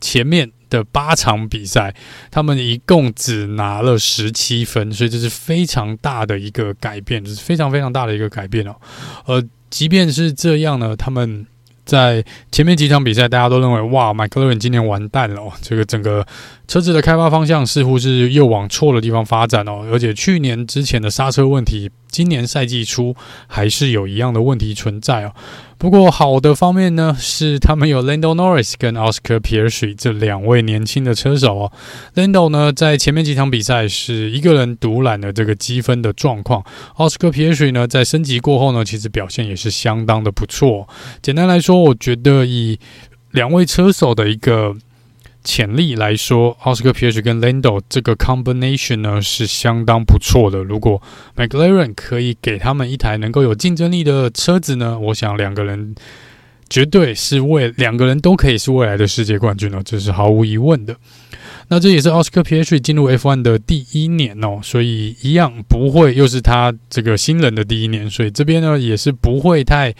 [0.00, 1.94] 前面的八场比赛，
[2.30, 8.74] 他们一共只拿了十七分，所以这是非常大的一个改变，这是非常非常大的一个改变哦。
[9.26, 11.46] 呃，即便是这样呢，他们。
[11.88, 16.26] 在前面几场比赛，大家都认为哇，McLaren 今年完蛋了哦，这个整个
[16.68, 25.32] 车子的开发方向似乎是又往错的地方发展哦，而且去年之前的刹车问题，今年赛季初还是有一样的问题存在哦。
[25.78, 31.72] 不过好的方面呢，是他们有 Lando Norris 跟 Oscar Piastri 这两位年轻的车手哦。
[32.14, 36.62] Lando 呢，在前面几场比赛是一个人独揽了这个积分的状况。
[36.98, 40.86] Oscar Piastri 呢，在升级过后呢，其实表现也是相当的不错。
[41.22, 42.78] 简单来说，我觉得以
[43.30, 44.76] 两位车手的一个。
[45.48, 50.62] 潜力来说，Oscar PH 跟 Lando 这个 combination 呢，是相当不错的。
[50.62, 51.00] 如果
[51.34, 55.94] McLaren 可以给他们一台能够有竞争力的车子呢，我想两个人
[56.68, 60.94] 绝对是未两个人都可以是未来的世界冠军哦，这是毫无疑问的。
[61.68, 69.94] 那这也是 Oscar PH 进入 F1 的第一年哦，所以一样不会又是他这个新人的第一年，所以这边呢也是不会太。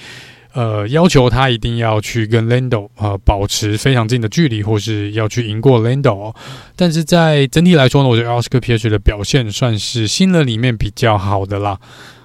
[0.53, 6.35] 呃，要求他一定要去跟 Lando 呃保持非常近的距离，或是要去赢过 Lando 哦。
[6.75, 11.79] 但是在整体来说呢，我觉得 Oscar Piastri 的表现算是新人里面比较好的啦。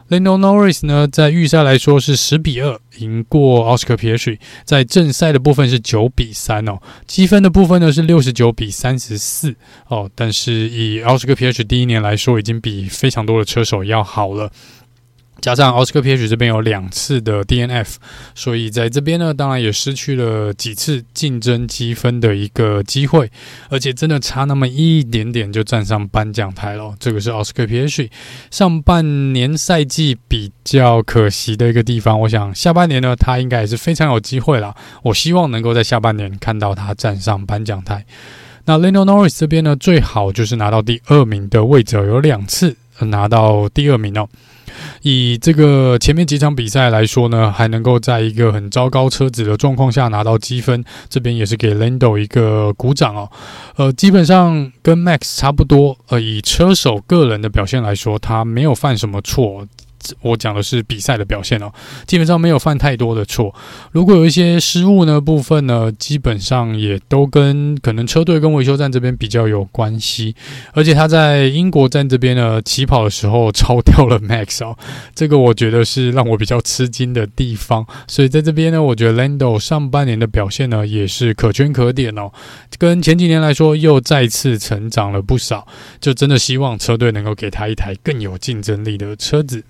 [0.10, 9.56] Lando Norris 呢，在预赛来说是十比二赢过 Oscar Piastri，在正赛的部分是九比三哦，积分的部分呢是六十九比三十四
[9.88, 10.10] 哦。
[10.14, 14.52] 但是以 Oscar Piastri 第一年来说，已经比非常多的车手要好了。
[15.44, 17.96] 加上奥斯卡皮耶许这边有两次的 DNF，
[18.34, 23.30] 所以在这边呢，当然也失去了几次竞争积分的一个机会，
[23.68, 26.96] 而且真的差那么一点点就站上颁奖台了。
[26.98, 28.10] 这个是奥斯卡皮耶许
[28.52, 32.18] 上半年赛季比较可惜的一个地方。
[32.22, 34.74] 我想下半年呢，他应该也是非常有机会了。
[35.02, 38.06] 我希望能够在下半年看到他站上颁奖台。
[38.64, 42.78] 那 Lando Norris 这边呢，最好就是拿到第二名的位置，有两次。
[43.06, 44.28] 拿到第二名哦。
[45.04, 53.30] 以这个前面几场比赛来说呢，还能够在一个很糟糕车子的状况下拿到积分，这边也是给 Lando 一个鼓掌哦。
[53.76, 55.96] 呃，基本上跟 Max 差不多。
[56.08, 59.68] 呃，以车手个人的表现来说，他没有犯什么错。
[60.22, 61.72] 我讲的是比赛的表现哦，
[62.06, 63.54] 基本上没有犯太多的错。
[63.92, 70.36] 如果有一些失误呢，部分呢，基本上也都跟可能车队跟维修站这边比较有关系。
[70.74, 74.78] 而且他在英国站这边呢，起跑的时候超掉了 Max 哦，
[75.14, 77.86] 这个我觉得是让我比较吃惊的地方。
[78.08, 82.32] 所以在这边呢，我觉得 Lando 上半年的表现呢，也是可圈可点哦，
[82.78, 85.68] 跟前几年来说又再次成长了不少。
[86.00, 89.64] 就真的希望车队能够给他一台更有竞争力的车子。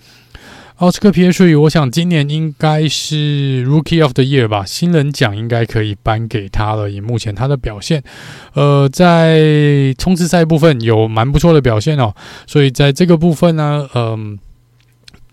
[0.84, 6.92] 奥斯卡皮耶率，我想今年应该是 Rookie of the Year 吧，新人奖应该可以颁给他了。
[6.92, 8.04] 以目前他的表现，
[8.54, 12.14] 呃，在冲刺赛部分有蛮不错的表现哦。
[12.46, 14.38] 所以在这个部分呢，嗯、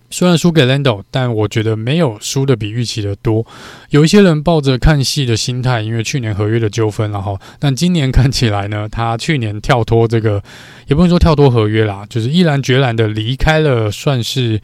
[0.08, 3.44] 虽然输给 Lando，但我觉得没有输的比预期的多。
[3.88, 10.40] 有一些人抱着看戏的心态，因为去年合约的纠纷，然后但今年看起来呢，他去年跳脱这个，
[10.86, 14.60] 也不能说跳脱合约啦，就是毅然决然的离开了，算是。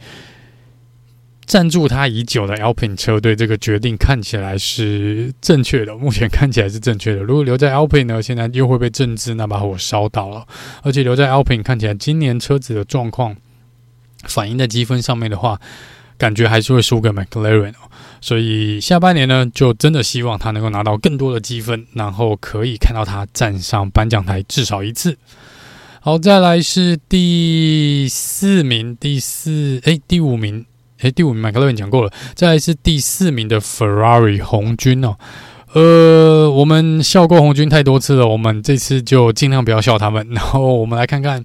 [1.47, 5.95] 赞助他已久的 Alpine 车队，这个决定看起来是正确的。
[5.95, 7.23] 目前看起来是正确的。
[7.23, 10.45] 如果留在 Alpine 呢，现在又会被政治那把火烧到了。
[10.83, 13.33] 而且留在 Alpine 看起来，今年车子的状况
[14.25, 15.57] 反映在积分上面的话，
[16.17, 17.89] 感觉还是会输给 McLaren 哦。
[18.19, 25.17] 所以下半年呢，就真的希望他能够拿到更多的积分，然后可以看到他站上颁奖台至少一次。
[26.01, 30.65] 好，再来是第四名，第四诶，第五名。
[31.01, 35.15] 诶，第五名麦克勒讲过了，再来是第四名的 Ferrari 红军哦。
[35.73, 40.27] 呃，我们笑过红军太多次了，我们这次就尽量不要笑他们。
[40.31, 41.43] 然后我们来看看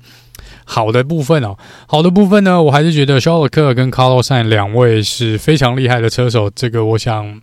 [0.65, 1.57] 好的部分哦。
[1.87, 7.41] 好的部分呢，我还是觉得肖尔克跟 Carlos Sainz 两位是非常厉害的车手，这个我想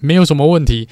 [0.00, 0.88] 没有什么问题。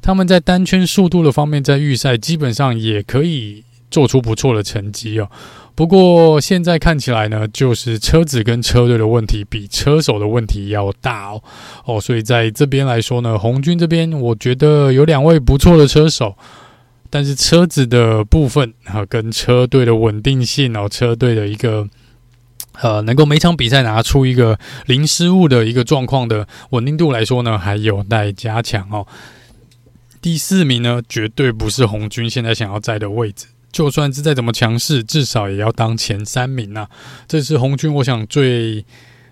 [0.00, 3.64] 他们在单圈速度的方面，在预赛基本上也可以
[3.94, 5.30] 做出不错的成绩哦。
[5.76, 11.42] 不过现在看起来呢，就是车子跟车队的问题比车手的问题要大哦
[11.84, 16.36] 哦，所以在这边来说呢，红军这边我觉得有两位不错的车手，
[17.08, 21.88] 但是车子的部分啊，跟车队的稳定性哦，车队的一个
[22.82, 29.06] 呃，能够每场比赛拿出一个零失误的一个状况的稳定度来说呢，还有待加强哦。
[30.20, 33.46] 第四名呢，绝对不是红军现在想要在的位置。
[33.74, 36.88] 就算是再怎么强势，至少也要当前三名、啊。
[37.26, 38.86] 这是红军，我想最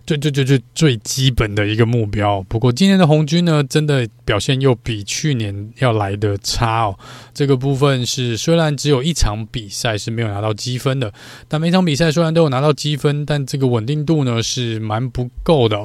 [0.04, 2.42] 最最最最最基本的一个目标。
[2.48, 6.98] 不过今年的红军呢，真的表现又比去年要来得差哦。
[7.32, 11.12] 这个部分是虽然只有一场比赛是没有拿到积分的，
[11.46, 15.78] 但每场比赛虽然都有拿到积分，但这个稳定度呢是蛮不够的、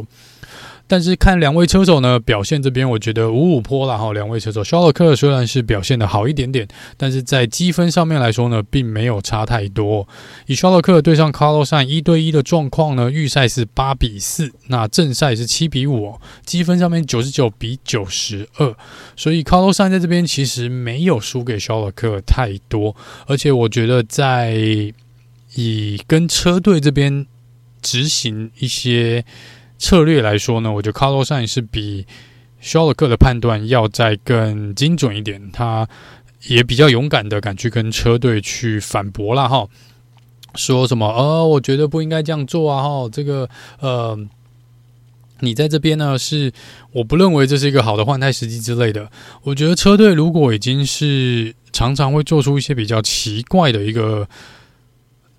[0.88, 4.13] 但是看两位车手呢表现这边，我觉得五五坡了哈。
[4.13, 10.07] 两位车手，肖尔克虽然是表现的好一点点，但是在积分上面来说呢，并没有差太多。
[10.45, 16.15] 以肖尔克对上卡洛山一对一的状况呢，预赛是八比四，那正赛是七比五，
[16.45, 18.75] 积分上面九十九比九十二，
[19.15, 24.55] 所以卡洛山在这边其实没有输给肖尔克太多，而且我觉得在
[25.55, 27.25] 以跟车队这边
[27.81, 29.25] 执行一些。
[29.78, 32.05] 策略来说呢，我觉得卡洛山是比
[32.59, 35.88] 肖尔克的判断要再更精准一点，他
[36.47, 39.67] 也比较勇敢的敢去跟车队去反驳了哈，
[40.55, 43.47] 说什么呃，我觉得不应该这样做啊哈，这个
[43.80, 44.17] 呃，
[45.41, 46.51] 你在这边呢是
[46.91, 49.09] 我不认为这是一个好的换胎时机之类的。
[49.43, 54.28] 我觉得车队如果已经是常常会做出一些比较奇怪的一个。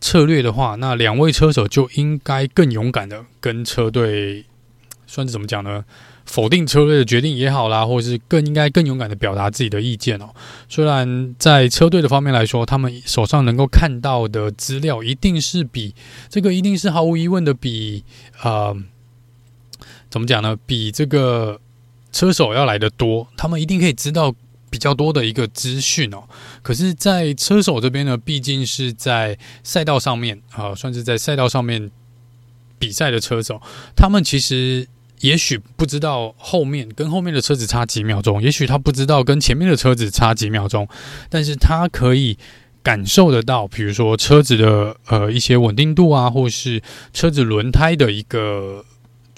[0.00, 4.44] 策略的话，那两位车手就应该更勇敢的跟车队，
[5.06, 5.84] 算是怎么讲呢？
[6.24, 10.28] 否定车队的决定也好啦，或者是更应该更勇敢的表达自己的意见哦。
[10.68, 15.94] 虽然在车队的方面来说，他们手上能够看到的资料一定是比
[16.28, 18.04] 这个，一定是毫无疑问的比
[18.42, 18.76] 呃，
[20.10, 20.56] 怎么讲呢？
[20.66, 21.60] 比这个
[22.12, 24.34] 车手要来的多，他们一定可以知道。
[24.70, 26.24] 比较多的一个资讯哦，
[26.62, 31.90] 可是，在车手这边呢，毕竟是在赛道上面啊，算是在赛道上面
[32.78, 33.60] 比赛的车手，
[33.96, 34.86] 他们其实
[35.20, 40.88] 也许不知道后面跟后面的车子差几秒钟，也许他不知道跟前面的车子差几秒钟，
[41.28, 42.36] 但是他可以
[42.82, 48.84] 感受得到，比如说车子的呃一些稳定度啊，或是车子轮胎的一个。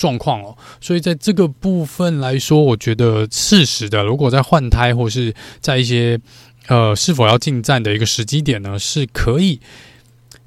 [0.01, 6.18] 状况哦，所以在这个部分来说，我觉得适时的，如果在换胎或是在一些
[6.68, 9.61] 呃是否要进站的一个时机点呢，是可以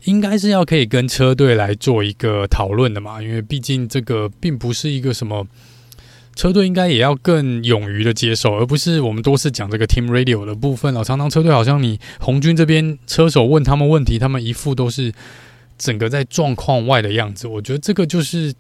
[0.05, 5.45] 应该是要可以跟车队来做一个讨论的嘛，因为毕竟这个并不是一个什么。
[6.35, 11.03] 车队应该也要更勇于的接受，而不是我们多次讲这个 team radio 的部分哦。
[11.03, 15.13] 常常车队好像你红军这边车手问他们问题，他们一副都是
[15.77, 17.45] 整个在状况外的样子。
[17.47, 18.51] 我觉得这个就是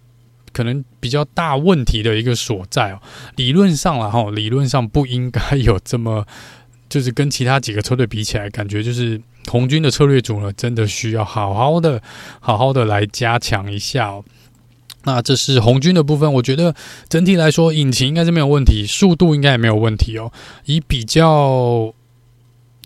[0.53, 3.01] 可能比较大问题的一个所在哦。
[3.35, 6.25] 理论上啦哈，理论上不应该有这么，
[6.87, 12.01] 就是跟其他几个车队比起来，感觉就是红军的策略组呢，真的需要好好的、
[12.39, 14.23] 好好的来加强一下哦。
[15.05, 16.73] 那这是红军的部分，我觉得
[17.09, 20.31] 整体来说，引擎应该是没有问题，速度应该也没有问题哦。
[20.63, 21.93] 以比较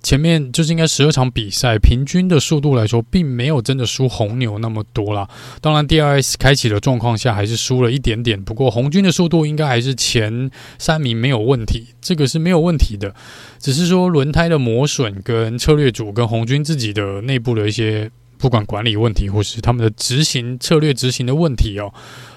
[0.01, 5.27] 前面就是应该十二场比赛平均的速度来说，并没有真的输红牛那么多啦。
[5.61, 13.13] 当然，DRS 开启的状况下还是输了一点点，不过红军的速度应该还是前三名没有问题，这个是没有问题的。
[13.59, 18.09] 只是说轮胎的磨损跟策略组跟红军自己的内部的一些。
[18.39, 21.91] 不管管理问题，或是他们的执行策略执行的问题哦，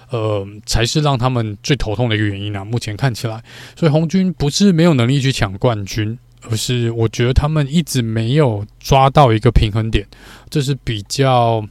[0.09, 2.65] 呃，才是让他们最头痛的一个原因啊。
[2.65, 3.45] 目前看起来，
[3.77, 10.07] 所以红军不是没有能力去抢冠军，而是我觉得他们一直没有抓到一个平衡点，
[10.49, 11.67] 这是比较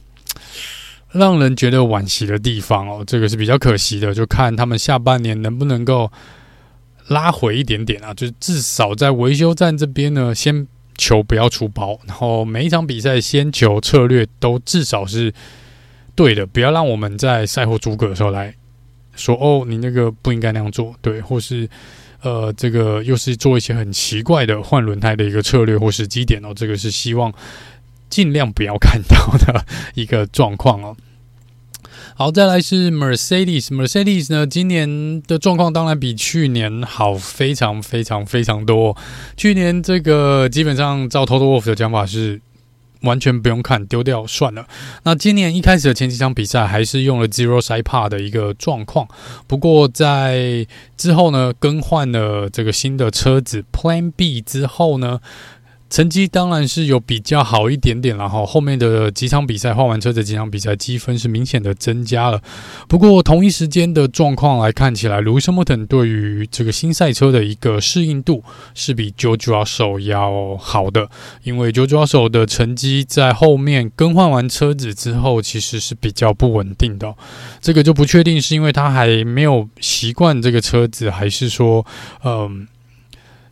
[1.12, 3.02] 让人觉得惋惜的地方哦。
[3.06, 6.12] 这个是比较可惜的，就看他们下半年能不能够
[7.08, 10.66] 拉回一点点啊，就是至少在维修站这边呢，先。
[10.98, 15.32] 球不要出包，然后每一场比赛先球策略都至少是
[16.14, 18.54] 对的，不要让我们在赛后诸葛的时候来
[19.16, 21.66] 说哦，你那个不应该那样做，对，或是
[22.22, 27.32] 呃，这个又是做一些很奇怪的换轮胎的一个策略或是基点哦，这个是希望
[28.08, 29.64] 尽量不要看到的
[29.94, 30.96] 一个状况哦。
[32.16, 38.94] 好，再来是 Mercedes，Mercedes 呢，今年的状况当然比去年好非常非常非常多。
[39.38, 42.38] 去年这个基本上照 Total Wolf 的讲法是
[43.02, 44.66] 完全不用看，丢掉算了。
[45.04, 49.08] 那今年一开始的前几场比赛还是用了 Zero Sipa 的一个状况，
[49.46, 55.20] 不过在之后呢，更换了这个新的车子 Plan B 之后呢。
[55.90, 62.40] 成绩当然是有比较好一点点，然后后面的几场比赛换完车的几场比赛积分是明显的增加了。
[62.88, 71.10] 不过同一时间的状况来看起来，Lewis Hamilton 对于这个新赛车的一个适应度是比 George Russell 要好的，
[71.42, 77.12] 因为 George Russell 的成绩在后面更换完车子之后其实是比较不稳定的。
[77.60, 81.84] 这个就不确定是因为他还没有习惯这个车子，还是说，
[82.22, 82.68] 嗯。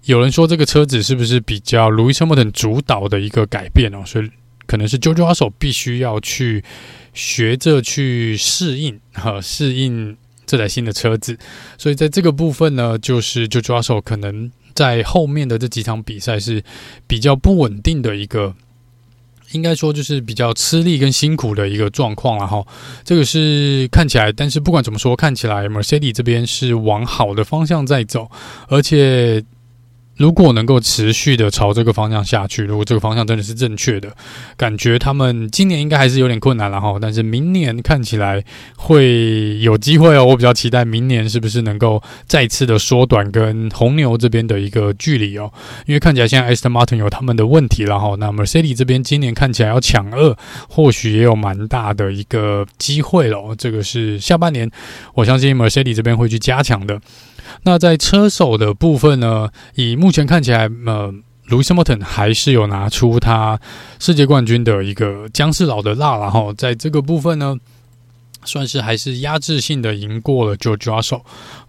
[0.05, 4.03] 有人说这个车子是不是比较 Lewis Hamilton 主导的一个改变哦？
[4.07, 4.31] 所以
[4.67, 6.65] 可能是 George Russell 必须要去
[7.13, 11.37] 学着去适应哈，适应这台新的车子。
[11.77, 16.63] 所以在这个部分呢，就是 George Russell 可能在后面的这几场比赛是
[17.07, 18.55] 比较不稳定的一个，
[19.53, 22.67] 应该说就是比较吃力跟辛苦的一个状况了哈。
[23.05, 28.31] 这个是看起来，但是不管怎么说，看起来 Mercedes 这边是往好的方向在走，
[28.69, 29.45] 而且。
[30.19, 34.15] 如果能够持续的朝这个方向下去，如果这个方向真的是正确的，
[34.57, 36.99] 感觉他们今年应该还是有点困难了哈。
[37.01, 38.45] 但是明年看起来
[38.77, 40.25] 会有机会哦。
[40.25, 45.51] 我比较期待明年是不是能够再次的缩短跟红牛这边的一个距离哦。
[45.87, 48.17] 因为看起来现在 Aston Martin 有他们的问题了哈。
[48.19, 50.37] 那 Mercedes 这边今年看起来要抢二，
[50.69, 53.55] 或许也有蛮大的一个机会了。
[53.57, 54.69] 这个是下半年，
[55.15, 57.01] 我相信 Mercedes 这边会去加强的。
[57.63, 61.13] 那在车手的部分呢，以目前看起来，呃
[61.49, 63.59] ，Lewis Hamilton 还是有拿出他
[63.99, 67.57] 世界冠军的一个姜是老的辣，然后在这个部分呢。
[68.49, 71.23] 算是还是压制性的赢过了 George Russell。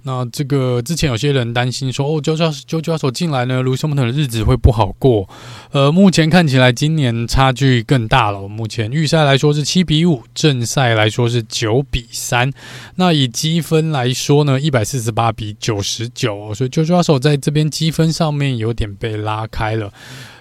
[0.04, 5.30] 那这个之前有些人担心说，哦，George Russell 进来呢，Lewis Hamilton 的日子会不好过。
[5.72, 8.48] 呃，目前看起来今年差距更大了。
[8.48, 12.50] 目前预赛来说是七比五，正赛来说是九比三。
[12.96, 19.92] 那以积分来说呢，一百四十八比九十九，所以 George Russell 在这边积分上面有点被拉开了。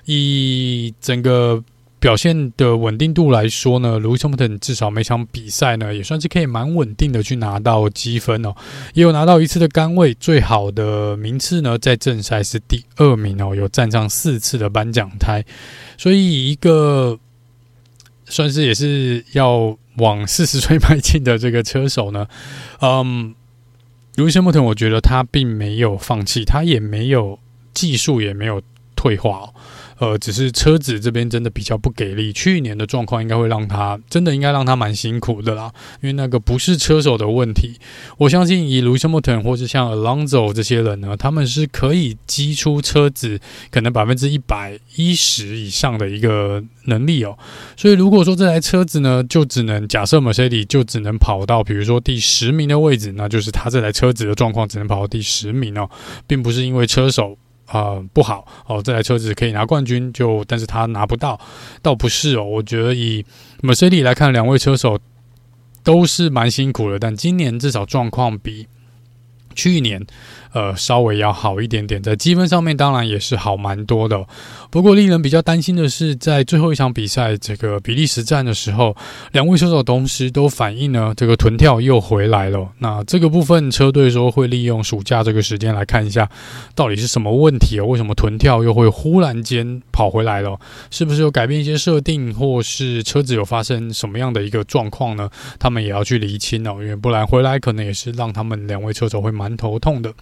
[0.04, 1.62] 以整个。
[2.00, 8.54] 表现的稳定度来说呢，Lewis Hamilton 至少每场比赛呢也算是可以蛮稳定的去拿到积分哦，
[8.94, 15.44] 也有拿到一次的杆位，最好的名次呢在正赛是第二名哦，有站上四次的颁奖台，
[15.96, 17.18] 所以一个
[18.26, 22.28] 算是也是要往四十岁迈进的这个车手呢，
[22.80, 23.34] 嗯
[24.14, 27.38] ，Lewis Hamilton 我觉得他并没有放弃，他也没有
[27.74, 28.62] 技术也没有。
[29.00, 29.54] 退化哦。
[29.98, 32.32] 呃，只是车子这边真的比较不给力。
[32.32, 37.74] 去年的状况应该会让他真的应该让他蛮辛苦的啦，因为那个不是车手的问题。
[38.16, 43.40] 我相信以 Lewis Hamilton 或者像 Alonso 这些人呢，他们是可以击出车子
[43.70, 47.36] 可能百分之一百一十以上的一个能力哦。
[47.76, 55.90] 所以如果说这台车子呢，就只能假设 Mercedes 就只能跑到比如说第十名的位置，那就是他这台车子的状况只能跑到第十名哦，
[56.26, 57.36] 并不是因为车手。
[57.68, 58.82] 啊、不好哦！
[58.82, 61.38] 这台车子可以拿冠军，就但是他拿不到，
[61.82, 62.42] 倒不是哦。
[62.42, 63.24] 我觉得以
[63.62, 64.98] Mercedes 来看，两位车手
[65.84, 68.66] 都是蛮辛苦的，但今年至少状况比
[69.54, 70.04] 去年。
[70.52, 74.24] 呃，稍微要好一点点，在积分上面当然也是好蛮多的。
[74.70, 78.96] 不过令人比较担心的是，在最后一场比赛这个比利时站的时候，
[79.32, 82.68] 两位车手同时都反映呢，这个臀跳又回来了。
[82.78, 86.28] 那这个部分车队说会利用暑假这个时间来看一下，
[86.74, 87.86] 到底是什么问题哦？
[87.86, 90.58] 为什么臀跳又会忽然间跑回来了？
[90.90, 95.28] 是不是有改变一些设定，或是车子有发生什么样的一个状况呢？
[95.58, 100.12] 他们也要去厘清哦，因为不然回来可能也是让他们两位车手会蛮头痛的。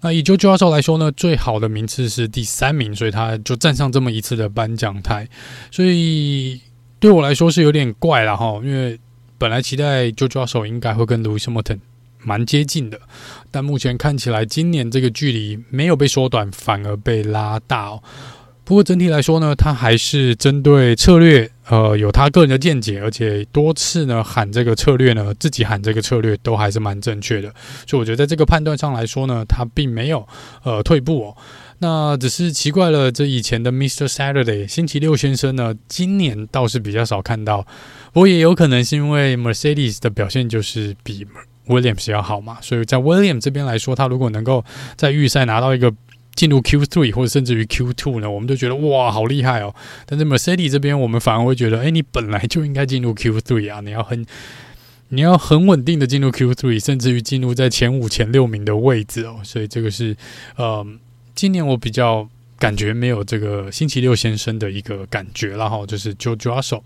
[0.00, 5.28] 那以 Jojo 教授来说呢，最好的名次是第三名，所以他就站上这么一次的颁奖台。
[5.70, 6.60] 所以
[7.00, 8.98] 对我来说是有点怪了哈，因为
[9.38, 11.78] 本来期待 Jojo 教授应该会跟 Louis Hamilton
[12.22, 13.00] 蛮接近的，
[13.50, 18.02] 但目前看起来今年这个距离没有被缩短，反而被拉大哦。
[18.64, 27.52] 不过整体来说呢，他还是针对策略，呃，有他个人的见解，而且多次呢喊这个策略呢，自己喊这个策略都还是蛮正确的。
[27.86, 30.26] 所以我觉得在这个判断上来说呢，他并没有
[30.62, 31.36] 呃退步哦。
[31.80, 34.08] 那只是奇怪了，这以前的 Mr.
[34.08, 37.62] Saturday 星期六先生呢，今年倒是比较少看到。
[38.12, 41.26] 不过也有可能是因为 Mercedes 的表现就是比
[41.66, 44.64] Williams 要好嘛，所以在 Williams 这边来说，他如果能够
[44.96, 45.92] 在预赛拿到一个。
[46.38, 49.74] 进入 Q3 或者甚至于 Q2 呢，我们都觉得哇，好厉害哦！
[50.06, 54.24] 但是 Mercedes 这边，我们反而会觉得，哎，你本来就应该进入 Q3 啊，你要很，
[55.08, 59.40] 你要很稳定的进入 Q3，甚至于进入在前五、前六名的位置哦。
[59.42, 60.16] 所以这个是，
[60.54, 60.86] 呃，
[61.34, 66.82] 今年我比较感觉没有这个星期六先生的一个感觉了哈，就是 Jojo Russell。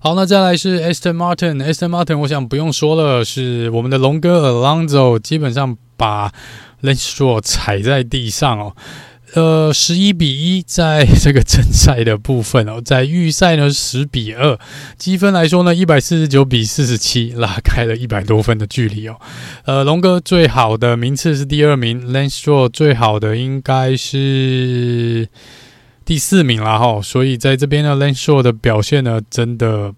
[0.00, 6.32] 好，那再来是 Aston Martin，Aston Martin，我想不用说了，是我们的龙哥 Alonso，基本上把。
[6.80, 8.76] Lance Stroll 踩在地上哦，
[9.34, 14.56] 呃，十一比一，在这个正赛的部分哦，在预赛呢十比二，
[14.96, 19.16] 积分来说呢一百四十九比四十七，拉开了一百多分的距离哦。
[19.64, 25.28] 呃，龙哥最好的名次是第二名，Lance Stroll 最好的应该是
[26.04, 27.02] 第四名了哈。
[27.02, 29.92] 所以在这边呢，Lance Stroll 的表现呢，真的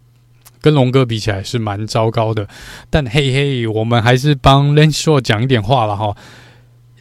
[0.61, 2.46] 跟龙哥比起来是蛮糟糕的。
[2.88, 6.16] 但嘿嘿，我们还是帮 Lance Stroll 讲一点话了哈。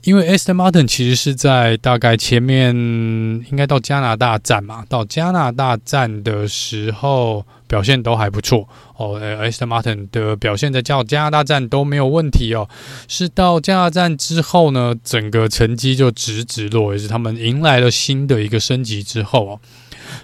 [0.03, 9.19] 因为 Aston Martin 其实是在大概前面，应该到加拿大站嘛，到加拿大站的时候表现都还不错哦。
[9.19, 12.69] 呃 Aston Martin 的表现在加加拿大站都没有问题哦，
[13.09, 19.59] 是到加拿大站之后呢，整个成绩就直直落，也是他们迎来了新的一个升级之后哦。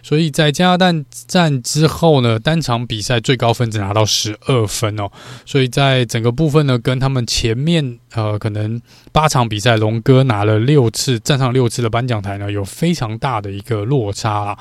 [0.04, 0.94] 所以在加拿大
[1.28, 5.10] 站之后呢，单场比赛最高分只拿到十二分哦。
[5.46, 8.82] 所以在整个部分呢，跟他们前面呃可能
[9.12, 14.58] 八场比赛，龙哥拿了六次站上六次的颁奖台呢，有非常大的一个落差啦。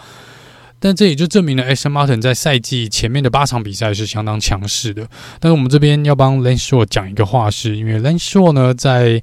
[0.78, 5.08] 但这也就证明了 Aston Martin 在赛季前面的八场比赛是相当强势的。
[5.40, 9.22] 但是我们这边要帮 lane Stroll 讲一个话，是因为 lane Stroll 呢在。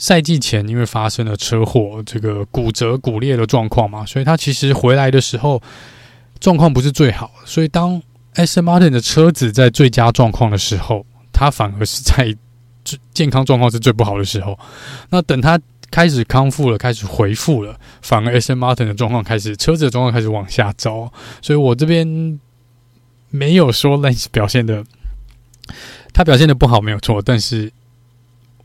[0.00, 5.62] 赛季前，因为发生了车祸，这个骨折、骨裂的状况嘛，所以他其实回来的时候
[6.40, 7.30] 状况不是最好。
[7.44, 8.00] 所以当
[8.32, 8.62] S.
[8.62, 12.34] Martin 的车子在最佳状况的时候，他反而是在
[12.82, 14.58] 最健康状况是最不好的时候。
[15.10, 18.54] 那等他开始康复了，开始恢复了，反而 S.
[18.54, 21.12] Martin 的状况开始，车子的状况开始往下走。
[21.42, 22.40] 所以我这边
[23.28, 24.82] 没有说 Lance 表现的，
[26.14, 27.70] 他表现的不好没有错，但是。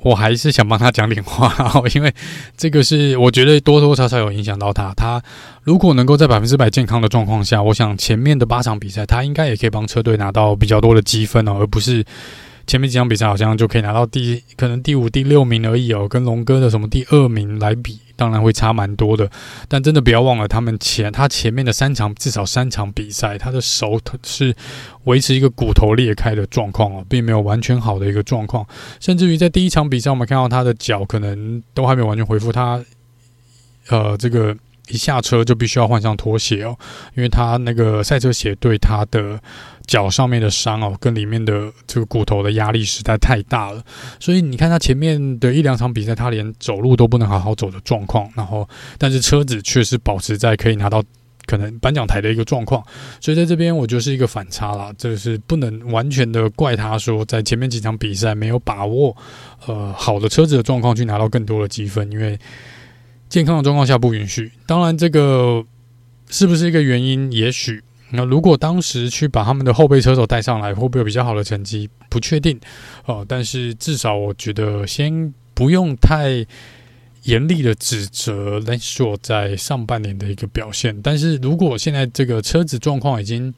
[0.06, 1.52] 我还是想帮他讲点话，
[1.96, 2.14] 因为
[2.56, 4.94] 这个是我觉得多多少少有影响到他。
[4.94, 5.20] 他
[5.64, 12.06] 如果能够在百分之百健康的状况下，我想前面的八场比赛他应该也可以帮车队拿到比较多的积分哦，而不是
[12.68, 18.00] 前面几场比赛好像就可以拿到第可能第五、第六名而已哦，跟龙哥的什么第二名来比。
[18.16, 19.30] 当然会差蛮多的，
[19.68, 24.56] 但真的不要忘了，他们前他前面的三场至少三场比赛，他的手是
[25.04, 28.66] 维持一个骨头裂开的状况哦，并没有完全好的一个状况，
[29.00, 32.84] 甚至于在第一场比赛，我们看到他的脚可能都还没有完全恢复，他
[33.90, 34.56] 呃这个
[34.88, 36.78] 一下车就必须要换上拖鞋哦，
[37.16, 39.40] 因为他那个赛车鞋对他的
[39.86, 43.84] 脚上面的伤哦，跟里面的这个骨头的压力实在太大了，
[44.20, 48.68] 所以你看他前面的一两场比赛，他连走路都不能好好走的状况，然后
[48.98, 51.04] 但是车子却是保持在可以拿到
[51.46, 52.84] 可能颁奖台的一个状况，
[53.20, 59.16] 所以在这边我就是一个反差啦，这是不能完全的怪他说在前面几场比赛没有把握
[59.66, 62.38] 呃好的车子的状况去拿到更多的积分，因为。
[63.28, 64.52] 健康的状况下不允许。
[64.68, 65.66] 当然，这个
[66.30, 67.30] 是不是一个原因？
[67.32, 67.84] 也许
[68.16, 71.90] 那如果当时去把他们的后备车手带上来，会不会有比较好的成绩？
[72.10, 72.60] 不确定
[73.06, 73.26] 哦。
[73.28, 76.46] 但是至少我觉得，先不用太
[77.24, 81.00] 严厉的指责 l a n s h o 在上半年的一个表现。
[81.02, 83.54] 但是如果现在这个车子状况已经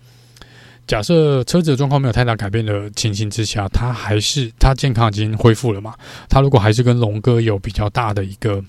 [0.85, 5.93] 假设车子的状况没有太大改变的情形之下，他还是他健康已经恢复了嘛？
[6.29, 8.63] 他如果还是跟龙哥有比较大的一个。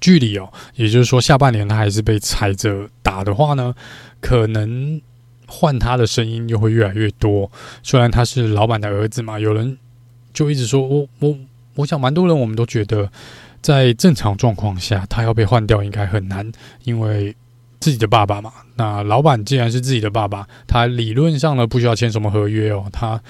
[0.00, 3.74] 距离哦，也就是说，下半年他还是被踩着打的话呢，
[4.20, 5.00] 可能
[5.46, 7.50] 换他的声音又会越来越多。
[7.82, 9.76] 虽然他是老板的儿子嘛，有人
[10.32, 11.36] 就一直说，我我
[11.74, 13.10] 我想，蛮多人我们都觉得，
[13.60, 16.52] 在正常状况下，他要被换掉应该很难，
[16.84, 17.34] 因为
[17.80, 18.52] 自己的爸爸嘛。
[18.76, 23.20] 那老板既然是自己的爸爸，他理论上呢不需要签什么合约哦，他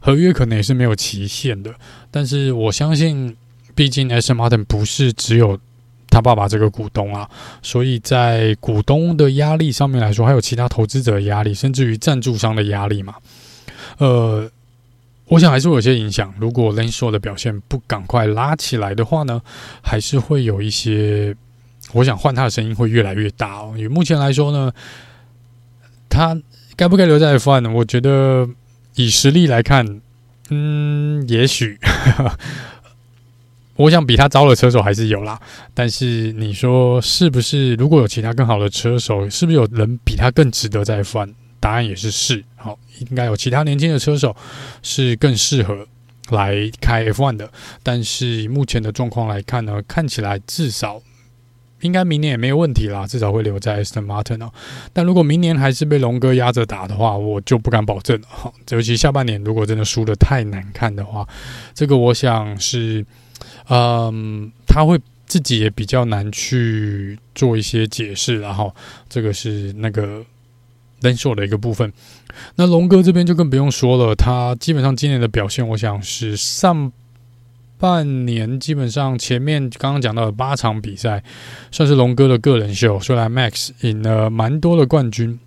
[0.00, 1.74] 合约可能也是没有期限的。
[2.10, 3.36] 但是我相信，
[3.74, 4.32] 毕竟 S.
[4.32, 5.58] Martin 不是只有。
[6.16, 7.28] 他爸爸这个股东啊，
[7.60, 13.16] 所以在股东的压力上面来说，还有其他投资者的压力，甚至于赞助商的压力嘛。
[13.98, 14.50] 呃，
[15.26, 16.32] 我想还是会有些影响。
[16.38, 19.42] 如果 Lance Stroll 的表现不赶快拉起来的话呢，
[19.82, 21.36] 还是会有一些。
[21.92, 23.74] 我想换他的声音会越来越大哦。
[23.76, 24.72] 因为目前来说呢，
[26.08, 26.34] 他
[26.76, 27.70] 该不该留在 F1 呢？
[27.70, 28.48] 我觉得
[28.94, 30.00] 以实力来看，
[30.48, 31.78] 嗯，也许。
[33.76, 35.38] 我想比他糟的车手还是有啦，
[35.74, 37.74] 但是你说是不是？
[37.74, 41.30] 如果有其他更好的车手，是不是有人比他更值得再换？
[41.60, 42.42] 答案也是是。
[42.56, 44.34] 好，应该有其他年轻的车手
[44.82, 45.86] 是更适合
[46.30, 47.50] 来开 F1 的。
[47.82, 51.02] 但是目前的状况来看呢，看起来至少
[51.82, 54.50] 应该明年也没有问题啦，至少会留在 Aston Martin 哦。
[54.94, 58.26] 但如果明年还是被龙哥压着打的话，我就不敢保证了。
[58.30, 61.28] 好，尤其下半年如果真的输得太难看的话，
[61.74, 63.04] 这个我想是。
[63.68, 68.74] 嗯，他会自己也比较难去做一些解释，然后
[69.08, 70.24] 这个是那个
[71.00, 71.92] Lance Stroll 的一个部分。
[72.54, 76.92] 那龙哥这边就更不用说了，他基本上今年的表现，我想是上
[77.78, 81.24] 半年基本上前面刚刚讲到的八场比赛，
[81.72, 83.00] 算是龙哥的个人秀。
[83.00, 85.38] 虽然 Max 赢了蛮多的冠军，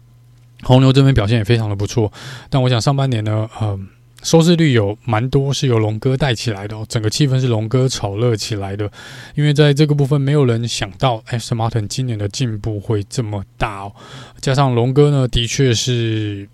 [0.64, 2.12] 红牛这边表现也非常的不错，
[2.50, 3.88] 但我想上半年呢，嗯。
[4.22, 8.90] 收视率有蛮多是由龙哥带起来的哦，整个气氛是龙哥炒热起来的。
[9.36, 13.94] 因为在这个部分，没有人想到 Aston Martin 今年的进步会这么大哦。
[14.40, 16.48] 加上龙哥呢，的确是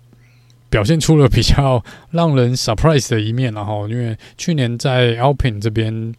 [0.68, 6.14] 表现出了比较让人 surprise 的一面，然后因为去年在 Alpine 这边。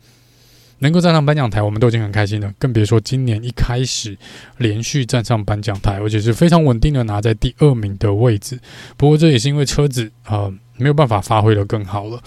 [0.80, 4.16] 能够站上颁奖台，我们都已经很开心了，更别说今年一开始
[4.60, 8.60] 连续站上颁奖台，而且是非常稳定的拿在第二名的位置。
[8.96, 12.20] 不过这也是因为车子啊、没有办法发挥得更好了。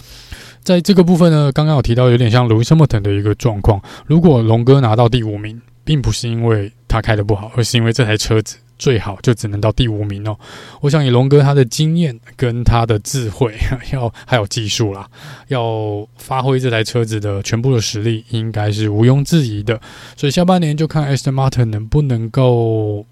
[0.61, 8.57] 在这个部分呢，刚刚有提到有点像 Lewis Hamilton 的一个状况，如果龙哥拿到第五名，并不是因为他开得不好，而是因为这台车子。
[8.81, 10.35] 最好就只能到第五名哦。
[10.79, 13.55] 我想以龙哥他的经验跟他的智慧，
[13.93, 15.07] 要还有技术啦，
[15.49, 19.79] 要发挥这台车子的全部的实力，应该是毋庸置疑的。
[20.17, 23.05] 所以下半年就看 Aston Martin 能不能够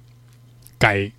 [0.79, 1.11] 改。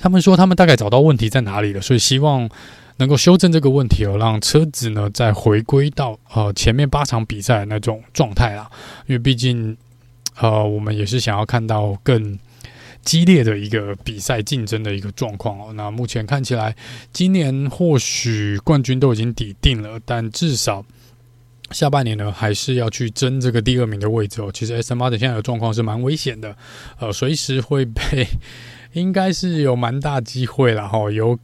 [0.00, 2.50] 他们说他们大概找到问题在哪里了，所以希望
[2.96, 8.70] 能够修正这个问题哦，让车子呢再回归到呃前面八场比赛那种状态啦。
[9.06, 9.76] 因为毕竟
[10.38, 12.38] 呃我们也是想要看到更。
[13.04, 16.72] 激烈的一个比赛竞争的一个状况哦，那目前看起来，
[17.12, 20.84] 今年或许冠军都已经抵定了，但至少
[21.72, 24.52] 下半年呢，还是要去争这个第二名的位置哦。
[24.54, 25.10] 其实 S.M.R.
[25.18, 26.56] 现在的状况是蛮危险的，
[27.00, 28.24] 呃，随时会被，
[28.94, 31.36] 应该是有蛮大机会了哈，有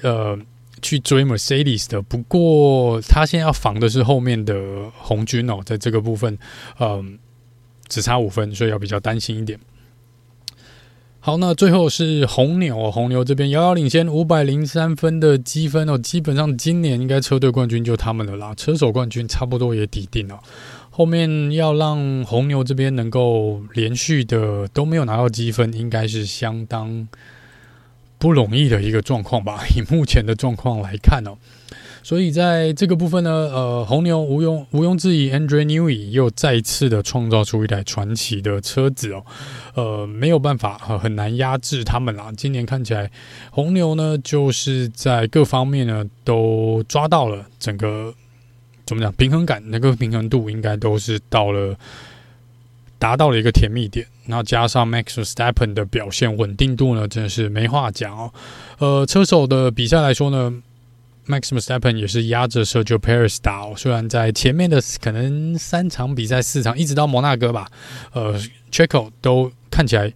[0.00, 0.38] 呃
[0.82, 2.02] 去追 Mercedes 的。
[2.02, 6.38] 不过他现在要防的是后面的红军哦，在这个部分，
[6.78, 7.18] 嗯、
[7.88, 9.58] 只差五分，所以要比较担心一点。
[11.18, 20.38] 好，那最后是红牛，红牛这边遥遥领先五百零三分的积分哦，基本上今年应该车队冠军就他们的啦，车手冠军差不多也抵定了。
[20.88, 27.08] 后面要让红牛这边能够连续的都没有拿到积分，应该是相当
[28.18, 29.64] 不容易的一个状况吧。
[29.76, 31.36] 以目前的状况来看哦。
[32.02, 39.24] 所以在这个部分呢，呃，红牛毋庸毋庸置疑，Andrea Newey 又再次的创造出一台传奇的车子哦，
[39.74, 42.32] 呃，没有办法，很难压制他们啦。
[42.36, 43.10] 今年看起来，
[43.50, 48.14] 红牛呢就是在各方面呢都抓到了整个
[48.84, 51.76] 怎么讲平衡感，那个平衡度应该都是到了
[53.00, 54.06] 达到了一个甜蜜点。
[54.26, 58.32] 然后加上 Max Verstappen 的表现稳定度呢，真的是没话讲哦。
[58.78, 60.62] 呃，车手的比赛来说呢。
[61.28, 67.66] Max Verstappen 也是压着 Sergio Perez 打哦，虽然在前面的可能三场比赛、四场，一直到摩纳哥吧，
[68.12, 70.12] 呃，Checo 都看起来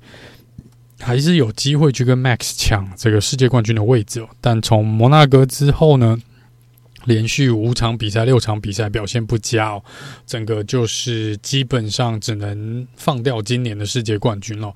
[1.00, 6.16] 还是有机会去跟 Max 抢这个世界冠军的位置哦，但从摩纳哥之后呢，
[7.04, 9.82] 连续五场比赛、六场比赛表现不佳哦，
[10.26, 14.72] 整个就是基本上只能放掉今年的世界冠军了。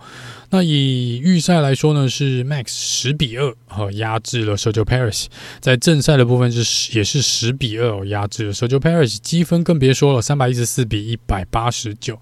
[0.51, 5.27] 那以预赛来说呢，是 Max 十比二和压制了 Sergio Paris，
[5.61, 12.19] 在正赛的部分是也是十比二压制了 Sergio Paris，积分更别说了，三百一十四比一百八十九。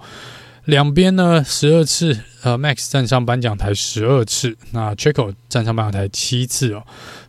[0.67, 6.85] 两边呢，十二次，呃，Max 站上颁奖台十二次，那 Checo 站上颁奖台七次哦。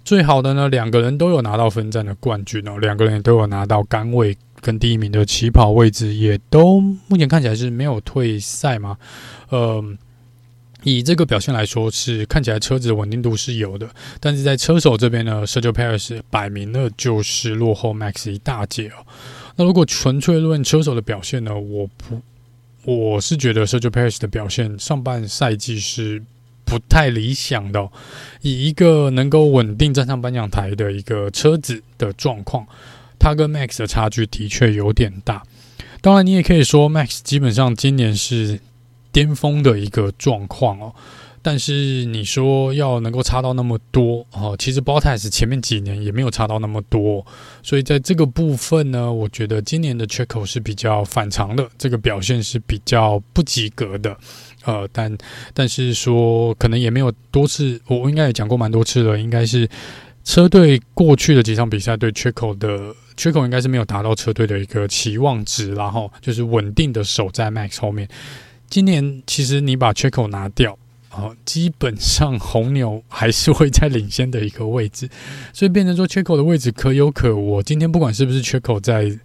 [0.05, 8.95] 最好的呢，两个人都有拿到分站的冠军哦，两个人也都有拿到杆位跟第一名的起跑位置，也都目前看起来是没有退赛嘛。
[9.49, 9.83] 呃，
[10.83, 19.03] 以这个表现来说，是看起来车子的稳定度是有的，但是在车手这边呢，Sergio Perez 摆明了就是落后 Max 一大截哦。
[19.55, 22.21] 那如果纯粹论车手的表现呢，我不。
[22.85, 26.21] 我是觉得 Sergio Perez 的表现上半赛季是
[26.65, 27.89] 不太理想的。
[28.41, 32.67] 以一个能够稳定站上颁奖台的一个车子的状况，
[33.17, 35.43] 他跟 Max 的差距的确有点大。
[36.01, 38.59] 当然，你也可以说 Max 基本上今年是
[39.13, 40.93] 巅峰的一个状况哦。
[41.45, 47.23] 但是你说要能够差到那么多哦，其实 Bottas 前面几年也没有差到那么多，
[47.61, 54.17] 所以在这个部分呢，我觉得今年的缺口是比较反常的，这个表现是比较不及格的，
[54.63, 55.15] 呃，但
[55.53, 59.69] 但是说可能也没有多次，我应该也讲过蛮多次了，应该是
[60.23, 68.07] 车队过去的几场比赛对缺口的缺口应该是没有达到车队的一个期望值，然后就是稳定的守在 Max 后面。
[68.69, 70.77] 今年其实你把缺口拿掉。
[71.15, 75.07] 好，基本上红牛还是会在领先的一个位置，
[75.53, 77.61] 所以变成说缺口的位置可有可无。
[77.61, 79.15] 今天不管是不是缺口在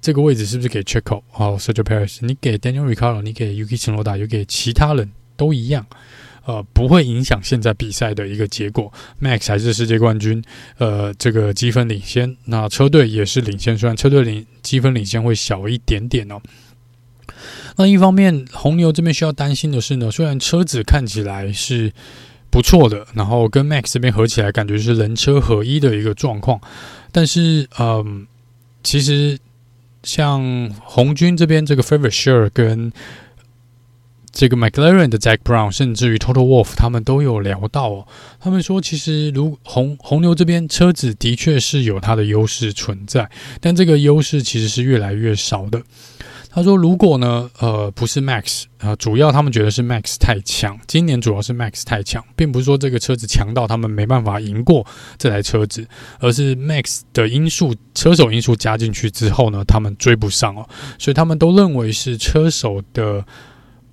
[0.00, 5.86] 这个位置，是不是给 Checo 好，Sergio Perez，你给 Daniel r i c a r d o 你给 Yuki Tsunoda，又给其他人都一样，
[6.46, 8.92] 呃，不会影响现在比赛的一个结果。
[9.22, 10.42] Max 还是世界冠军，
[10.78, 16.40] 呃，这个积分领先，那车队也是领先，虽然车队领积分领先会小一点点哦。
[17.76, 21.92] 那一方面，红牛这边需要担心的是呢，虽然车子看起来是
[22.50, 26.60] 不错的，然后跟 Max 这边合起来感觉是人车合一的一个状况，
[27.12, 28.26] 但是，嗯，
[28.82, 29.38] 其实
[30.02, 32.92] 像红军这边这个 Fred Vasseur 跟
[34.32, 38.08] 这个 McLaren 的 Jack Brown，甚至于 Total Wolf 他们都有聊到哦，
[38.40, 43.28] 他们说其实如红红牛这边车子的确是有它的优势存在，
[43.60, 45.82] 但这个优势其实是越来越少的。
[46.52, 50.76] 他说：“如果呢，呃，不是 Max 啊，主要他们觉得是 Max 太强。
[50.88, 54.84] 今年主要是 Max 太强，并不是说这个车子强到他们没办法赢过
[55.16, 55.86] 这台车子，
[56.18, 60.68] 而是 Max 的因素，车手因素加进去之后呢，他们追不上哦。
[60.98, 63.24] 所以他们都认为是车手的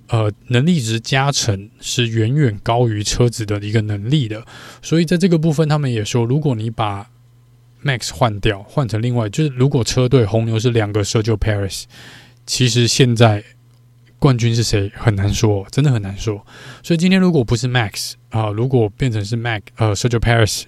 [0.08, 4.44] 呃能力值加成是远远高于车子的一个能力的。
[4.82, 7.08] 所以在这个部分，他们也说，如果你把
[7.84, 11.84] Max 换掉，换成另外，就是如果车队红牛是两个 Sergio Perez。
[12.48, 13.44] 其实现在
[14.18, 16.44] 冠军是谁很难说，真的很难说。
[16.82, 20.62] 所以今天如果不是 Max 啊、如果变成是 Mac 呃 Sergio Paris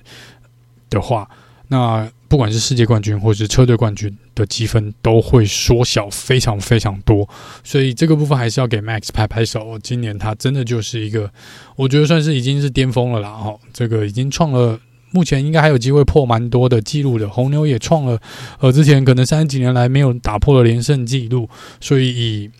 [0.91, 1.28] 的话，
[1.68, 7.26] 那不管是世界冠军或是车队冠军的积分都会缩小非常非常多。
[7.64, 9.78] 所以这个部分还是要给 Max 拍拍手。
[9.78, 11.33] 今年他真的就是一个，
[11.76, 13.31] 我觉得算是已经是巅峰了啦。
[13.31, 14.78] 哦，这个已经创了。
[15.13, 18.21] 目前应该还有机会破蛮多的记录的，红牛也创了，
[18.61, 21.49] 呃，之前可能三十几年来没有打破的连胜记录，
[21.81, 22.51] 所以以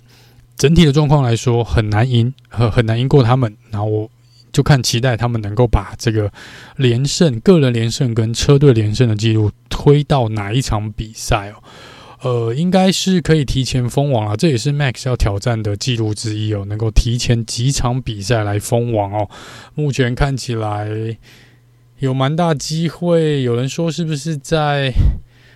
[0.57, 3.57] 整体的状况来说很难赢，很很难赢过他们。
[3.71, 4.11] 然后我
[4.53, 6.33] 就看期待他们能够把这个
[6.77, 11.63] 连胜、个人连胜跟车队连胜的记录推到哪一场比赛哦？
[12.23, 19.31] 呃，应该是可以提前封王了，这也是 Max 要挑战的记录之一哦，能够提前几场比赛来封王哦。
[19.75, 21.17] 目前看起来。
[22.01, 24.91] 有蛮大机会，有人说是不是在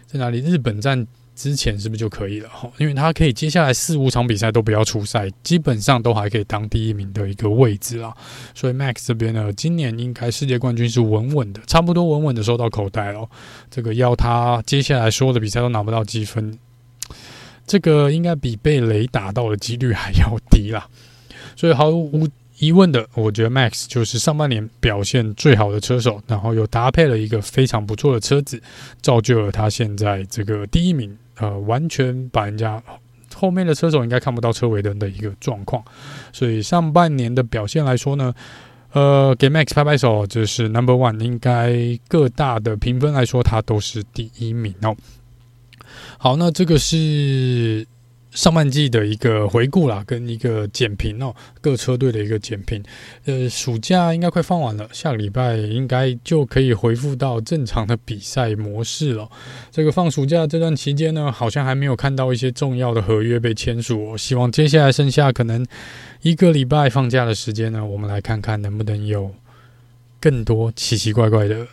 [0.07, 0.41] 在哪里？
[0.41, 2.49] 日本站之前是不是就可以了？
[2.51, 8.15] 哈，因为他可以接下来四五场比赛都不要出赛，基本上都还可以当第一名的一个位置啦。
[8.55, 13.27] 所以 Max 这边呢，今年应该世界冠军是稳稳的，差不多稳稳的收到口袋了。
[13.71, 16.59] 这个要他接下来所有的比赛都拿不到积分，
[17.67, 20.87] 这个应该比被雷打到的几率还要低啦。
[21.57, 22.29] 所以毫无
[22.59, 28.63] 疑问的，我觉得 Max 就是上半年表现最好的车手，然后又搭配了一个非常不错的车子，
[29.03, 31.17] 造就了他现在这个第一名。
[31.37, 32.81] 呃，完全把人家
[33.35, 35.83] 后面的车手应该看不到车尾灯的一个状况，
[36.33, 38.33] 所以上半年的表现来说呢，
[38.93, 44.97] 呃，给 Max 拍拍手，这是 Number One，应该各大的评分来说，他都是第一名哦。
[46.19, 47.85] 好，那这个是。
[48.35, 52.83] 上半季的一个回顾啦，跟一个简评哦，各车队的一个简评。
[53.27, 59.29] 呃，暑假应该快放完了，下个礼拜应该就可以恢复到正常的比赛模式了。
[59.71, 64.11] 这个放暑假这段期间呢，好像还没有看到一些重要的合约被签署。
[64.11, 65.65] 我希望接下来剩下可能
[66.23, 69.33] 一个礼拜放假的时间呢，我们来看看能不能有
[70.21, 71.65] 更多奇奇怪怪的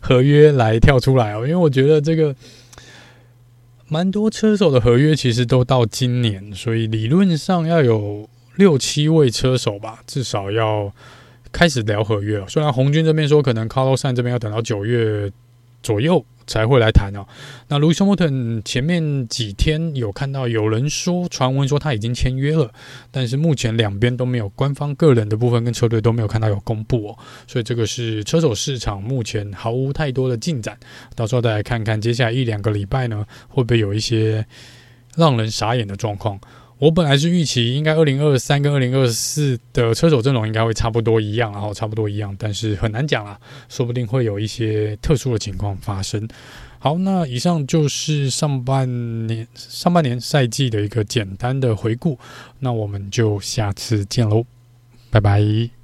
[0.00, 1.40] 合约来跳出来哦。
[1.40, 2.32] 因为我觉得这个。
[3.88, 10.92] 蛮多车手的合约其实都到今年，所以理论上要有六七位车手吧，至少要
[11.52, 12.48] 开始聊合约了。
[12.48, 15.30] 虽然红军这边说可能 Carlos San 这边要等到九月
[15.84, 16.26] 左右。
[16.46, 17.24] 才会来谈哦。
[17.68, 22.70] 那 Lewis Hamilton 前面几天有看到有人说传闻说他已经签约了，
[23.10, 27.18] 但是目前两边都没有官方个人的部分跟车队都没有看到有公布哦。
[27.46, 30.78] 所以这个是车手市场目前毫无太多的进展。
[31.16, 34.46] 到时候再来看看接下来一两个礼拜呢，会不会有一些
[35.16, 36.38] 让人傻眼的状况。
[36.84, 46.28] 我本来是预期应该二零二三跟二零二四的车手阵容应该会差不多一样，然后差不多一样，但是很难讲啊，说不定会有一些特殊的情况发生。
[46.78, 48.86] 好，那以上就是上半
[49.26, 52.18] 年上半年赛季的一个简单的回顾，
[52.58, 54.44] 那我们就下次见喽，
[55.10, 55.83] 拜拜。